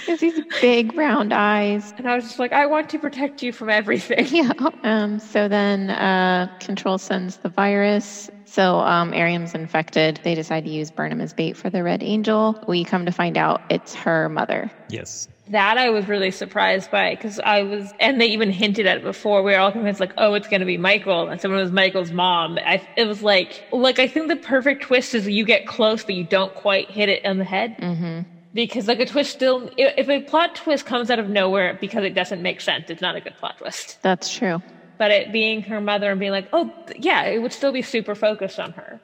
[0.06, 1.94] He has these big round eyes.
[1.98, 4.26] And I was just like, I want to protect you from everything.
[4.38, 4.52] Yeah.
[4.84, 8.30] Um, so then uh, Control sends the virus.
[8.46, 10.22] So um, Airiam's infected.
[10.24, 12.58] They decide to use Burnham as bait for the Red Angel.
[12.68, 14.72] We come to find out it's her mother.
[14.90, 15.28] Yes.
[15.50, 19.04] That I was really surprised by because I was, and they even hinted at it
[19.04, 19.44] before.
[19.44, 22.12] We were all convinced, like, oh, it's going to be Michael, and someone was Michael's
[22.12, 22.58] mom.
[22.66, 26.16] I, it was like, like I think the perfect twist is you get close, but
[26.16, 27.78] you don't quite hit it on the head.
[27.78, 28.22] Mm-hmm.
[28.54, 32.14] Because like a twist still, if a plot twist comes out of nowhere because it
[32.16, 34.00] doesn't make sense, it's not a good plot twist.
[34.02, 34.62] That's true.
[34.98, 38.16] But it being her mother and being like, oh, yeah, it would still be super
[38.16, 39.00] focused on her.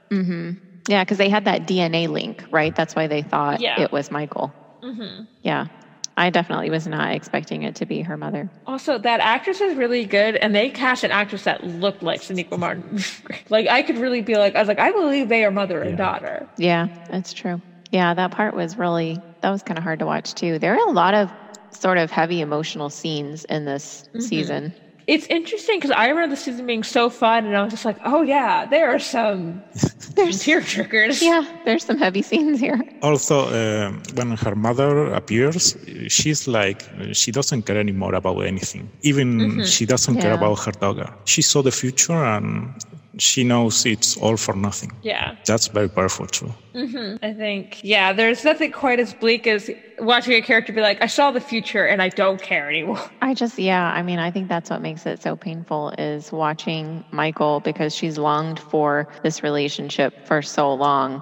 [0.87, 2.75] Yeah, because they had that DNA link, right?
[2.75, 3.79] That's why they thought Yeah.
[3.79, 4.51] it was Michael.
[4.81, 5.25] Mm-hmm.
[5.43, 5.67] Yeah.
[6.15, 8.49] I definitely was not expecting it to be her mother.
[8.67, 12.57] Also, that actress is really good, and they cast an actress that looked like Sonequa
[12.57, 12.99] Martin.
[13.49, 15.97] like, I could really be like, I was like, I believe they are mother and
[15.97, 16.47] daughter.
[16.57, 17.61] Yeah, that's true.
[17.91, 20.59] Yeah, that part was really, that was kind of hard to watch too.
[20.59, 21.31] There are a lot of
[21.71, 24.19] sort of heavy emotional scenes in this mm-hmm.
[24.19, 24.73] season.
[25.07, 27.97] It's interesting because I remember the season being so fun, and I was just like,
[28.05, 31.21] oh yeah, there are some, some tear jerkers.
[31.21, 32.79] Yeah, there's some heavy scenes here.
[33.01, 35.75] Also, um when her mother appears,
[36.07, 38.89] she's like, she doesn't care anymore about anything.
[39.01, 41.09] Even she doesn't care about her daughter.
[41.25, 42.73] She saw the future and
[43.17, 44.91] she knows it's all for nothing.
[45.03, 46.51] Yeah, That's very powerful too.
[46.73, 47.23] Mm-hmm.
[47.23, 51.05] I think, yeah, there's nothing quite as bleak as watching a character be like, I
[51.05, 52.99] saw the future and I don't care anymore.
[53.21, 57.03] I just, yeah, I mean, I think that's what makes it so painful is watching
[57.11, 61.21] Michael because she's longed for this relationship for so long.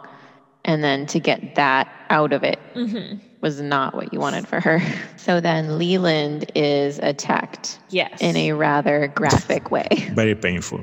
[0.64, 3.18] And then to get that out of it mm-hmm.
[3.42, 4.80] was not what you wanted for her.
[5.18, 8.22] So then Leland is attacked Yes.
[8.22, 9.88] in a rather graphic way.
[10.14, 10.80] Very painful.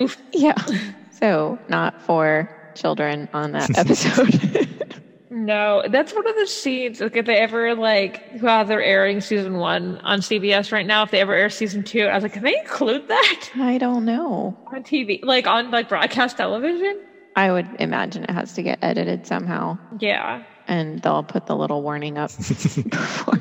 [0.32, 0.54] Yeah.
[1.10, 4.68] So not for children on that episode.
[5.28, 7.00] No, that's one of the scenes.
[7.00, 11.10] Like, if they ever like, while they're airing season one on CBS right now, if
[11.10, 14.56] they ever air season two, I was like, can they include that I don't know.
[14.72, 17.02] on TV, like on like broadcast television?
[17.34, 21.82] I would imagine it has to get edited somehow, Yeah, and they'll put the little
[21.82, 23.38] warning up before,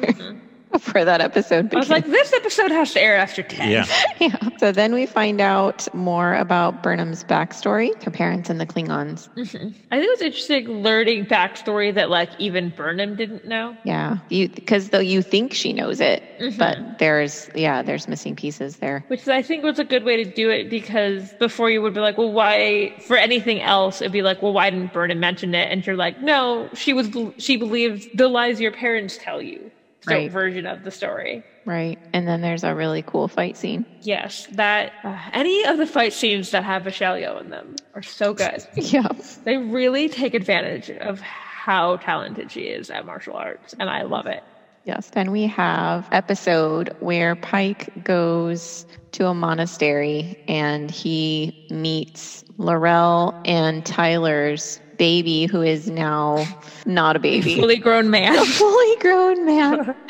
[0.86, 3.72] before that episode I was like, this episode has to air after ten.
[3.72, 3.86] Yeah.
[4.20, 4.38] yeah.
[4.58, 9.30] So then we find out more about Burnham's backstory, her parents and the Klingons.
[9.36, 9.70] Mm-hmm.
[9.92, 13.78] I think it was interesting learning backstory that like even Burnham didn't know.
[13.86, 16.58] Yeah, because though you think she knows it, mm-hmm.
[16.58, 19.06] but there's yeah, there's missing pieces there.
[19.08, 22.02] Which I think was a good way to do it because before you would be
[22.02, 25.72] like, well, why, for anything else, it'd be like, well, why didn't Burnham mention it?
[25.72, 29.72] And you're like, no, she was, she believed the lies your parents tell you.
[30.14, 30.32] Right.
[30.32, 31.44] version of the story.
[31.66, 31.98] Right.
[32.14, 33.86] And then there's a really cool fight scene.
[34.02, 38.04] Yes, that, uh, any of the fight scenes that have Michelle Yeoh in them are
[38.04, 38.66] so good.
[38.76, 39.08] Yeah.
[39.44, 44.28] they really take advantage of how talented she is at martial arts, and I love
[44.28, 44.44] it.
[44.84, 45.10] Yes.
[45.10, 53.84] Then we have episode where Pike goes to a monastery and he meets L'Rell and
[53.84, 56.46] Tyler's baby, who is now
[56.86, 57.60] not a baby.
[57.60, 58.36] Fully grown man.
[58.36, 59.96] a fully grown man.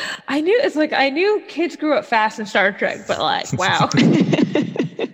[0.28, 3.52] I knew, it's like, I knew kids grew up fast in Star Trek, but like,
[3.54, 3.88] wow.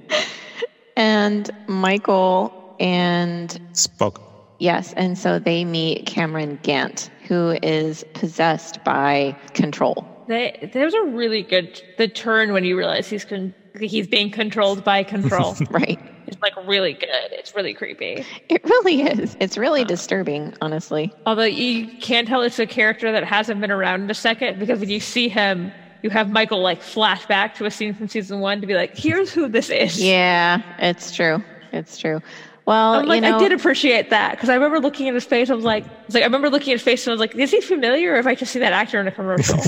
[0.97, 4.21] and Michael and Spock.
[4.59, 10.07] Yes, and so they meet Kamran Gant, who is possessed by control.
[10.27, 14.85] They, there's a really good the turn when you realize he's con- he's being controlled
[14.85, 15.57] by control.
[15.71, 15.99] Right.
[16.29, 17.33] It's like really good.
[17.33, 18.25] It's really creepy.
[18.49, 19.37] It really is.
[19.41, 21.13] It's really disturbing, honestly.
[21.27, 24.81] Although you can tell it's a character that hasn't been around in a second because
[24.81, 28.41] when you see him, you have Michael like flash back to a scene from season
[28.41, 30.01] one to be like, here's who this is.
[30.01, 31.43] Yeah, it's true.
[31.73, 32.21] It's true.
[32.67, 35.25] Well, I'm like, you know, I did appreciate that because I remember looking at his
[35.25, 35.49] face.
[35.49, 37.21] I was like, I was like, I remember looking at his face and I was
[37.21, 39.57] like, is he familiar or have I just seen that actor in a commercial?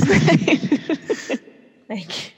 [1.89, 2.35] like,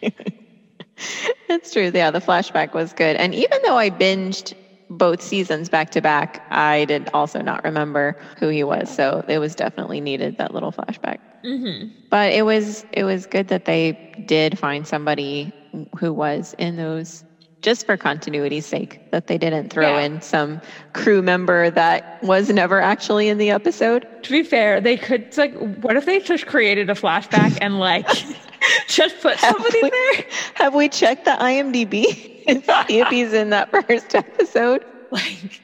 [1.49, 1.91] it's true.
[1.93, 3.17] Yeah, the flashback was good.
[3.17, 4.55] And even though I binged
[4.91, 8.91] both seasons back to back, I did also not remember who he was.
[8.91, 11.19] So it was definitely needed that little flashback.
[11.45, 11.89] Mm-hmm.
[12.11, 15.55] But it was it was good that they did find somebody
[15.99, 17.25] who was in those
[17.63, 20.05] just for continuity's sake that they didn't throw Yeah.
[20.05, 20.61] in some
[20.93, 24.07] crew member that was never actually in the episode.
[24.25, 28.07] to be fair, they could like, what if they just created a flashback and like
[28.89, 30.25] just put somebody we- there?
[30.55, 34.85] Have we checked the IMDb and see if he's in that first episode?
[35.11, 35.61] Like,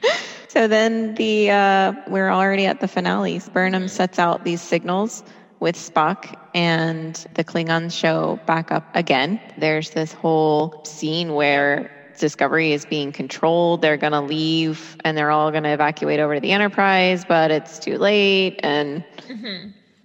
[0.47, 3.49] So then the uh, we're already at the finales.
[3.49, 5.23] Burnham sets out these signals
[5.59, 9.39] with Spock, and the Klingons show back up again.
[9.57, 13.81] There's this whole scene where Discovery is being controlled.
[13.81, 17.49] They're going to leave, and they're all going to evacuate over to the Enterprise, but
[17.49, 18.59] it's too late.
[18.61, 19.03] And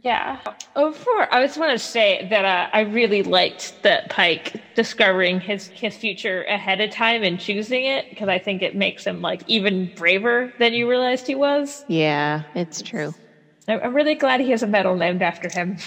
[0.03, 0.39] yeah.
[0.77, 5.41] Oh, before I just want to say that uh, I really liked that Pike discovering
[5.41, 9.23] his his future ahead of time and choosing it because I think it makes him
[9.23, 11.85] like even braver than you realized he was.
[11.89, 13.15] yeah, it's true.
[13.69, 15.77] I- I'm really glad he has a medal named after him.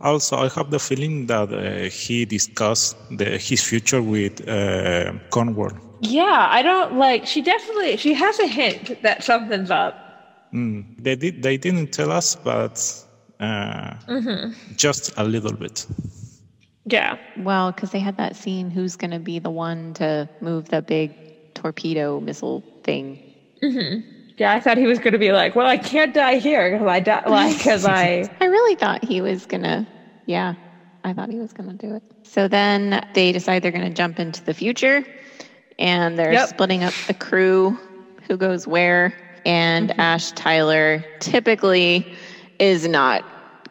[0.00, 5.72] Also, I have the feeling that uh, he discussed the, his future with uh, Cornwell.
[6.00, 7.26] Yeah, I don't like.
[7.26, 9.94] She definitely she has a hint that something's up.
[10.52, 11.42] Mm, they did.
[11.42, 12.76] They didn't tell us, but
[13.40, 13.94] uh,
[14.76, 15.86] just a little bit.
[16.84, 17.16] Yeah.
[17.38, 20.82] Well, because they had that scene who's going to be the one to move the
[20.82, 21.10] big
[21.54, 23.18] torpedo missile thing.
[24.38, 26.86] Yeah, I thought he was going to be like, "Well, I can't die here because
[26.86, 29.86] I die like because I." I really thought he was gonna,
[30.26, 30.54] yeah,
[31.04, 32.02] I thought he was gonna do it.
[32.22, 35.04] So then they decide they're gonna jump into the future,
[35.78, 36.48] and they're Yep.
[36.48, 37.78] splitting up the crew,
[38.28, 39.14] who goes where,
[39.46, 40.00] and mm-hmm.
[40.00, 42.06] Ash Tyler typically
[42.58, 43.24] is not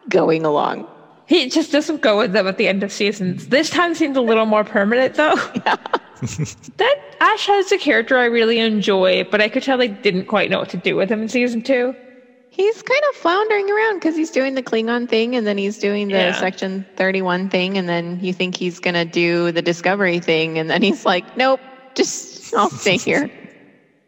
[0.10, 0.88] going along.
[1.28, 3.48] He just doesn't go with them at the end of seasons.
[3.48, 5.36] This time seems a little more permanent, though.
[6.78, 10.50] that Ash has a character I really enjoy, but I could tell they didn't quite
[10.50, 11.96] know what to do with him in season two.
[12.50, 16.08] He's kind of floundering around because he's doing the Klingon thing, and then he's doing
[16.08, 16.32] the Yeah.
[16.40, 20.82] Section 31 thing, and then you think he's gonna do the Discovery thing, and then
[20.82, 21.60] he's like, nope,
[21.96, 23.30] just I'll stay here.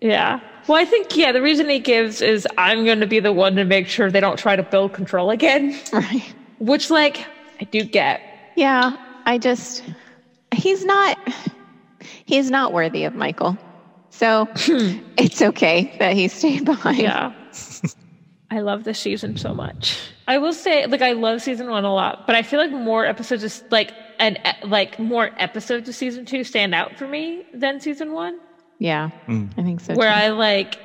[0.02, 0.40] Yeah.
[0.68, 3.56] Well, I think yeah, the reason he gives is I'm going to be the one
[3.56, 6.34] to make sure they don't try to build control again, Right.
[6.60, 7.26] which like
[7.60, 8.22] I do get.
[8.56, 9.84] Yeah, I just
[10.54, 11.18] he's not
[12.28, 13.58] he's not worthy of Michael.
[14.12, 14.48] So
[15.18, 17.00] it's okay that he stayed behind.
[17.00, 17.34] Yeah.
[18.52, 19.98] I love this season so much.
[20.28, 23.06] I will say, like, I love season one a lot, but I feel like more
[23.06, 27.80] episodes, is, like, and like more episodes of season two stand out for me than
[27.82, 28.40] season one.
[28.80, 29.52] Yeah, Mm.
[29.58, 29.96] I think so.
[29.96, 30.20] where too.
[30.26, 30.80] I like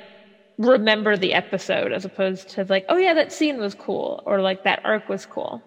[0.58, 4.64] remember the episode as opposed to like, oh yeah, that scene was cool or like
[4.64, 5.62] that arc was cool.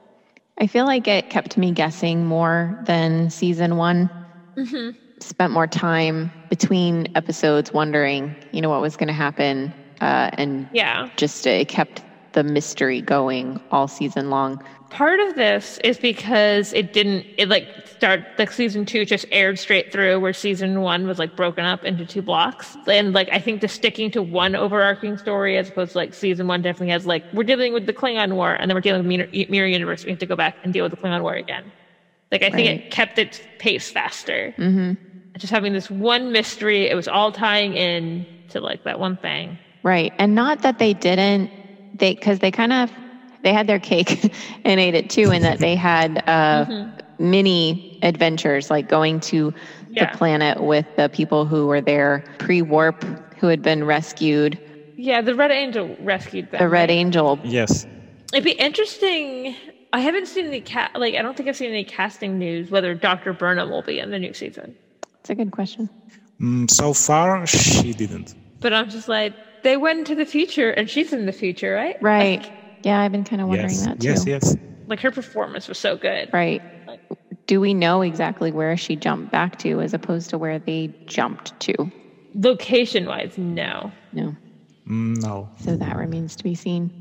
[0.59, 4.09] I feel like it kept me guessing more than season one.
[5.19, 10.67] Spent more time between episodes wondering, you know, what was going to happen, uh, and
[10.73, 11.07] Yeah.
[11.17, 12.03] just it kept
[12.33, 14.61] the mystery going all season long.
[14.89, 19.57] Part of this is because it didn't it like start like season two just aired
[19.57, 22.75] straight through where season one was like broken up into two blocks.
[22.87, 26.47] And like I think just sticking to one overarching story as opposed to like season
[26.47, 29.07] one definitely has like we're dealing with the Klingon War and then we're dealing with
[29.07, 30.03] Mirror, Mirror Universe.
[30.03, 31.71] We have to go back and deal with the Klingon War again.
[32.31, 32.79] Like I think Right.
[32.81, 34.53] it kept its pace faster.
[34.57, 34.93] Mm-hmm.
[35.37, 39.59] Just having this one mystery, it was all tying in to like that one thing.
[39.83, 40.13] Right.
[40.17, 41.51] And not that they didn't,
[41.93, 42.91] they, because they kind of,
[43.43, 44.33] they had their cake
[44.65, 46.65] and ate it too, in that they had uh,
[47.19, 49.53] mini adventures, like going to
[49.89, 50.11] Yeah.
[50.11, 53.05] the planet with the people who were there pre warp,
[53.37, 54.57] who had been rescued,
[54.95, 56.59] Yeah, the Red Angel rescued them.
[56.59, 56.91] the Red right?
[56.91, 57.39] Angel.
[57.43, 57.85] Yes.
[58.33, 59.55] It'd be interesting.
[59.95, 62.93] I haven't seen any cat like I don't think I've seen any casting news whether
[62.93, 63.31] Dr.
[63.31, 64.75] Burnham will be in the new season.
[65.21, 65.89] It's a good question.
[66.41, 68.35] Mm, so far, she didn't.
[68.59, 71.95] But I'm just like they went into the future and she's in the future, right?
[72.01, 72.41] Right.
[72.41, 72.51] Like,
[72.83, 73.85] yeah, I've been kind of wondering Yes.
[73.85, 74.07] that too.
[74.09, 74.25] Yes.
[74.27, 74.55] Yes.
[74.85, 76.29] like her performance was so good.
[76.33, 76.61] Right.
[77.47, 81.57] Do we know exactly where she jumped back to as opposed to where they jumped
[81.61, 81.73] to?
[82.33, 83.93] Location wise, no.
[84.11, 84.35] No.
[84.89, 85.49] Mm, no.
[85.63, 86.91] So that remains to be seen.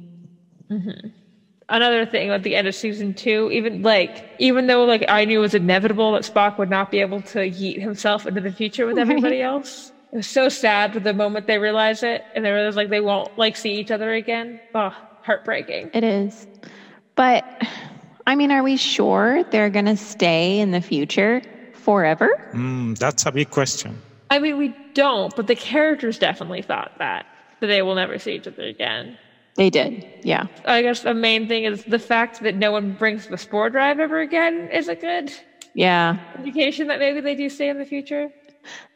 [1.69, 5.39] Another thing at the end of season two, even like even though like I knew
[5.39, 8.87] it was inevitable that Spock would not be able to yeet himself into the future
[8.87, 9.91] with everybody else.
[10.13, 13.01] It was so sad for the moment they realize it and they realize like they
[13.01, 14.61] won't like see each other again.
[14.75, 15.91] Oh, heartbreaking.
[15.95, 16.47] It is.
[17.15, 17.45] But
[18.27, 21.43] I mean, are we sure they're going to stay in the future
[21.73, 22.29] forever?
[22.53, 24.01] Mm, that's a big question.
[24.31, 27.27] I mean, we don't, but the characters definitely thought that
[27.61, 29.17] that they will never see each other again.
[29.57, 30.05] They did.
[30.23, 30.47] Yeah.
[30.65, 34.01] I guess the main thing is the fact that no one brings the spore drive
[34.01, 35.33] ever again is a good
[35.75, 36.19] Yeah.
[36.39, 38.31] indication that maybe they do stay in the future.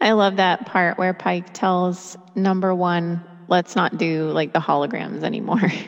[0.00, 5.22] I love that part where Pike tells number one, let's not do like the holograms
[5.22, 5.60] anymore.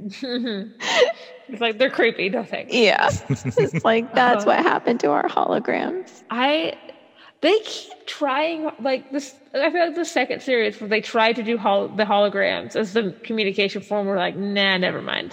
[0.00, 0.70] Mm-hmm.
[1.48, 2.72] It's like they're creepy, no thanks.
[2.72, 3.10] yeah.
[3.28, 4.56] It's like, that's uh-huh.
[4.56, 6.22] what happened to our holograms.
[6.30, 6.74] I
[7.40, 9.34] they keep trying like this.
[9.54, 12.92] I feel like the second series where they tried to do hol- the holograms as
[12.92, 14.06] the communication form.
[14.06, 15.32] We're like, nah, never mind.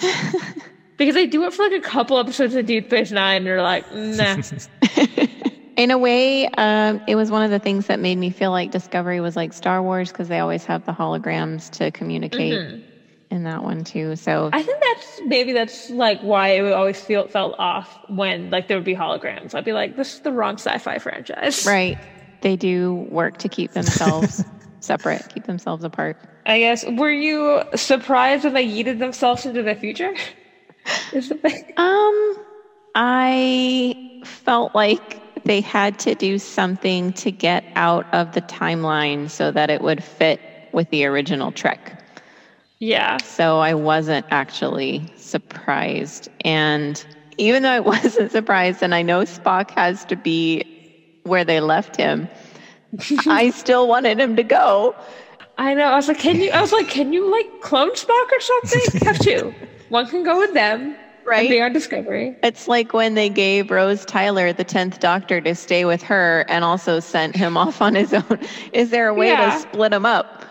[0.98, 3.62] because they do it for like a couple episodes of Deep Space Nine, and they're
[3.62, 4.38] like, nah.
[5.76, 8.72] In a way, um, it was one of the things that made me feel like
[8.72, 12.82] Discovery was like Star Wars because they always have the holograms to communicate
[13.30, 14.16] in that one too.
[14.16, 18.50] So I think that's maybe that's like why it would always feel felt off when
[18.50, 19.54] like there would be holograms.
[19.54, 21.66] I'd be like, this is the wrong sci-fi franchise.
[21.66, 21.98] Right.
[22.42, 24.44] They do work to keep themselves
[24.80, 26.18] separate, keep themselves apart.
[26.46, 26.86] I guess.
[26.86, 30.14] Were you surprised when they yeeted themselves into the future?
[31.14, 31.64] Is the thing.
[31.78, 32.36] Um,
[32.94, 39.52] I felt like they had to do something to get out of the timeline so
[39.52, 40.40] that it would fit
[40.72, 41.95] with the original Trek.
[42.86, 43.18] Yeah.
[43.24, 46.30] So I wasn't actually surprised.
[46.44, 47.04] And
[47.38, 50.64] even though I wasn't surprised, and I know Spock has to be
[51.24, 52.30] where they left him,
[53.28, 54.96] I still wanted him to go.
[55.58, 55.86] I know.
[55.86, 56.52] I was like, can you?
[56.52, 59.08] I was like, can you like clone Spock or something?
[59.08, 59.56] Have two.
[59.90, 61.50] One can go with them, Right.
[61.50, 62.36] Be on Discovery.
[62.44, 66.64] It's like when they gave Rose Tyler the 10th Doctor to stay with her and
[66.64, 68.40] also sent him off on his own.
[68.74, 69.46] Is there a way Yeah.
[69.52, 70.46] to split him up?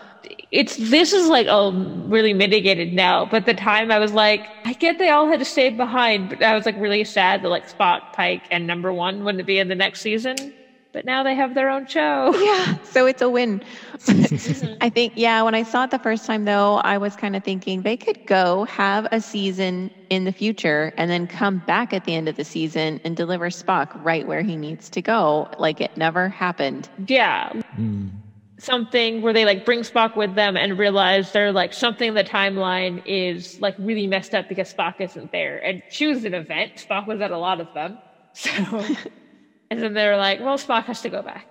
[0.51, 1.71] It's this is like oh
[2.07, 5.39] really mitigated now, but at the time I was like, I get they all had
[5.39, 8.93] to stay behind, but I was like really sad that like Spock, Pike, and Number
[8.93, 10.53] One wouldn't be in the next season.
[10.95, 12.33] But now they have their own show.
[12.37, 13.61] Yeah, so it's a win.
[13.97, 14.75] Mm-hmm.
[14.79, 17.43] I think, yeah, when I saw it the first time, though, I was kind of
[17.43, 22.05] thinking they could go have a season in the future and then come back at
[22.05, 25.81] the end of the season and deliver Spock right where he needs to go, like
[25.81, 26.87] it never happened.
[27.07, 27.51] Yeah.
[27.77, 28.11] Mm.
[28.57, 32.23] Something where they like bring Spock with them and realize they're like something in the
[32.23, 35.57] timeline is like really messed up because Spock isn't there.
[35.59, 36.73] And she was an event.
[36.75, 37.97] Spock was at a lot of them.
[38.37, 38.95] So uh-huh.
[39.71, 41.47] and then they're like, well, Spock has to go back.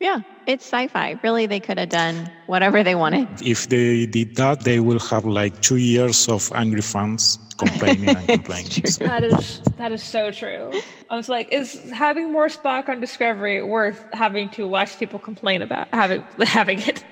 [0.00, 1.18] Yeah, it's sci fi.
[1.22, 3.28] Really, they could have done whatever they wanted.
[3.40, 8.26] If they did that, they will have like two years of angry fans complaining and
[8.28, 8.82] complaining.
[8.98, 10.72] That is that is so true.
[11.08, 15.62] I was like, is having more Spock on Discovery worth having to watch people complain
[15.62, 17.04] about having having it?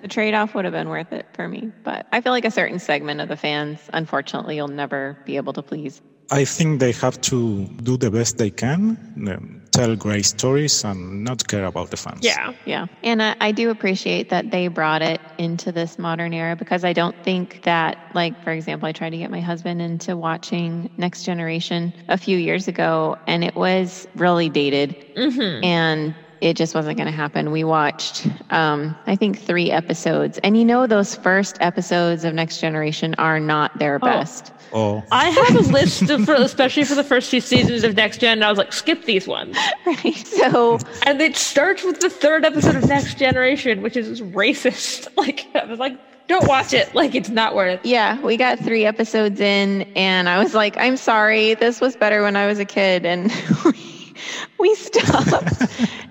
[0.00, 1.72] The trade off would have been worth it for me.
[1.82, 5.52] But I feel like a certain segment of the fans, unfortunately, you'll never be able
[5.54, 6.00] to please.
[6.30, 8.98] I think they have to do the best they can,
[9.28, 12.20] um, tell great stories and not care about the fans.
[12.22, 12.52] Yeah.
[12.66, 12.86] Yeah.
[13.02, 16.92] And I, I do appreciate that they brought it into this modern era because I
[16.92, 21.22] don't think that, like, for example, I tried to get my husband into watching Next
[21.22, 24.96] Generation a few years ago and it was really dated.
[25.16, 25.64] Mm-hmm.
[25.64, 27.50] And it just wasn't going to happen.
[27.50, 30.38] We watched, um, I think, three episodes.
[30.44, 34.52] And you know, those first episodes of Next Generation are not their best.
[34.72, 38.18] Oh, I have a list of, for, especially for the first few seasons of Next
[38.20, 38.38] Gen.
[38.38, 39.56] And I was like, skip these ones.
[39.86, 40.16] Right.
[40.26, 45.08] So, And it starts with the third episode of Next Generation, which is racist.
[45.16, 46.94] Like, I was like, don't watch it.
[46.94, 47.80] Like, it's not worth.
[47.84, 52.22] yeah, we got three episodes in, and I was like, I'm sorry, this was better
[52.22, 53.06] when I was a kid.
[53.06, 53.32] And
[53.64, 54.14] we,
[54.58, 55.62] we stopped.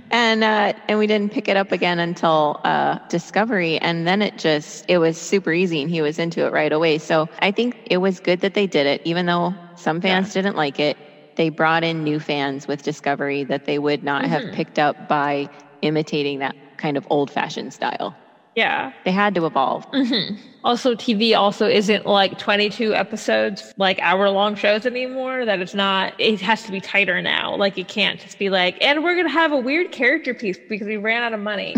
[0.10, 4.38] And uh, and we didn't pick it up again until uh, Discovery, and then it
[4.38, 6.98] just it was super easy, and he was into it right away.
[6.98, 10.56] So I think it was good that they did it, even though some fans didn't
[10.56, 10.98] like it.
[11.36, 15.50] They brought in new fans with Discovery that they would not have picked up by
[15.82, 18.18] imitating that kind of old-fashioned style.
[18.58, 18.92] Yeah.
[19.06, 19.90] They had to evolve.
[19.92, 20.36] Mm-hmm.
[20.64, 25.46] Also, TV also isn't like 22 episodes, like hour long shows anymore.
[25.46, 27.56] That it's not, it has to be tighter now.
[27.56, 30.58] Like, it can't just be like, and we're going to have a weird character piece
[30.68, 31.76] because we ran out of money.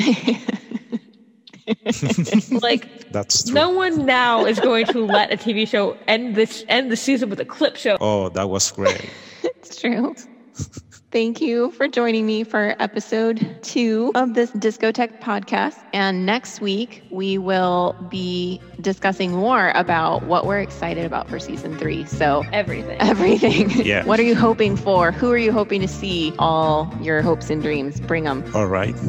[2.62, 3.54] like, that's true.
[3.54, 7.30] no one now is going to let a TV show end this end the season
[7.30, 7.98] with a clip show.
[8.00, 9.10] Oh, that was great.
[9.44, 10.16] It's true.
[11.12, 15.76] Thank you for joining me for episode two of this Discotech podcast.
[15.92, 21.76] And next week, we will be discussing more about what we're excited about for season
[21.80, 22.06] three.
[22.06, 22.98] So, Everything.
[23.02, 23.72] everything.
[23.90, 24.06] Yeah.
[24.06, 25.12] What are you hoping for?
[25.12, 26.32] Who are you hoping to see?
[26.38, 28.00] All your hopes and dreams.
[28.02, 28.44] Bring them.
[28.54, 28.96] All right.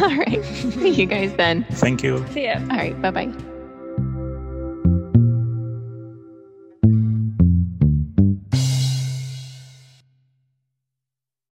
[0.00, 0.44] All right.
[0.54, 1.66] See you guys then.
[1.72, 2.24] Thank you.
[2.28, 2.60] See ya.
[2.70, 3.00] All right.
[3.02, 3.57] Bye bye.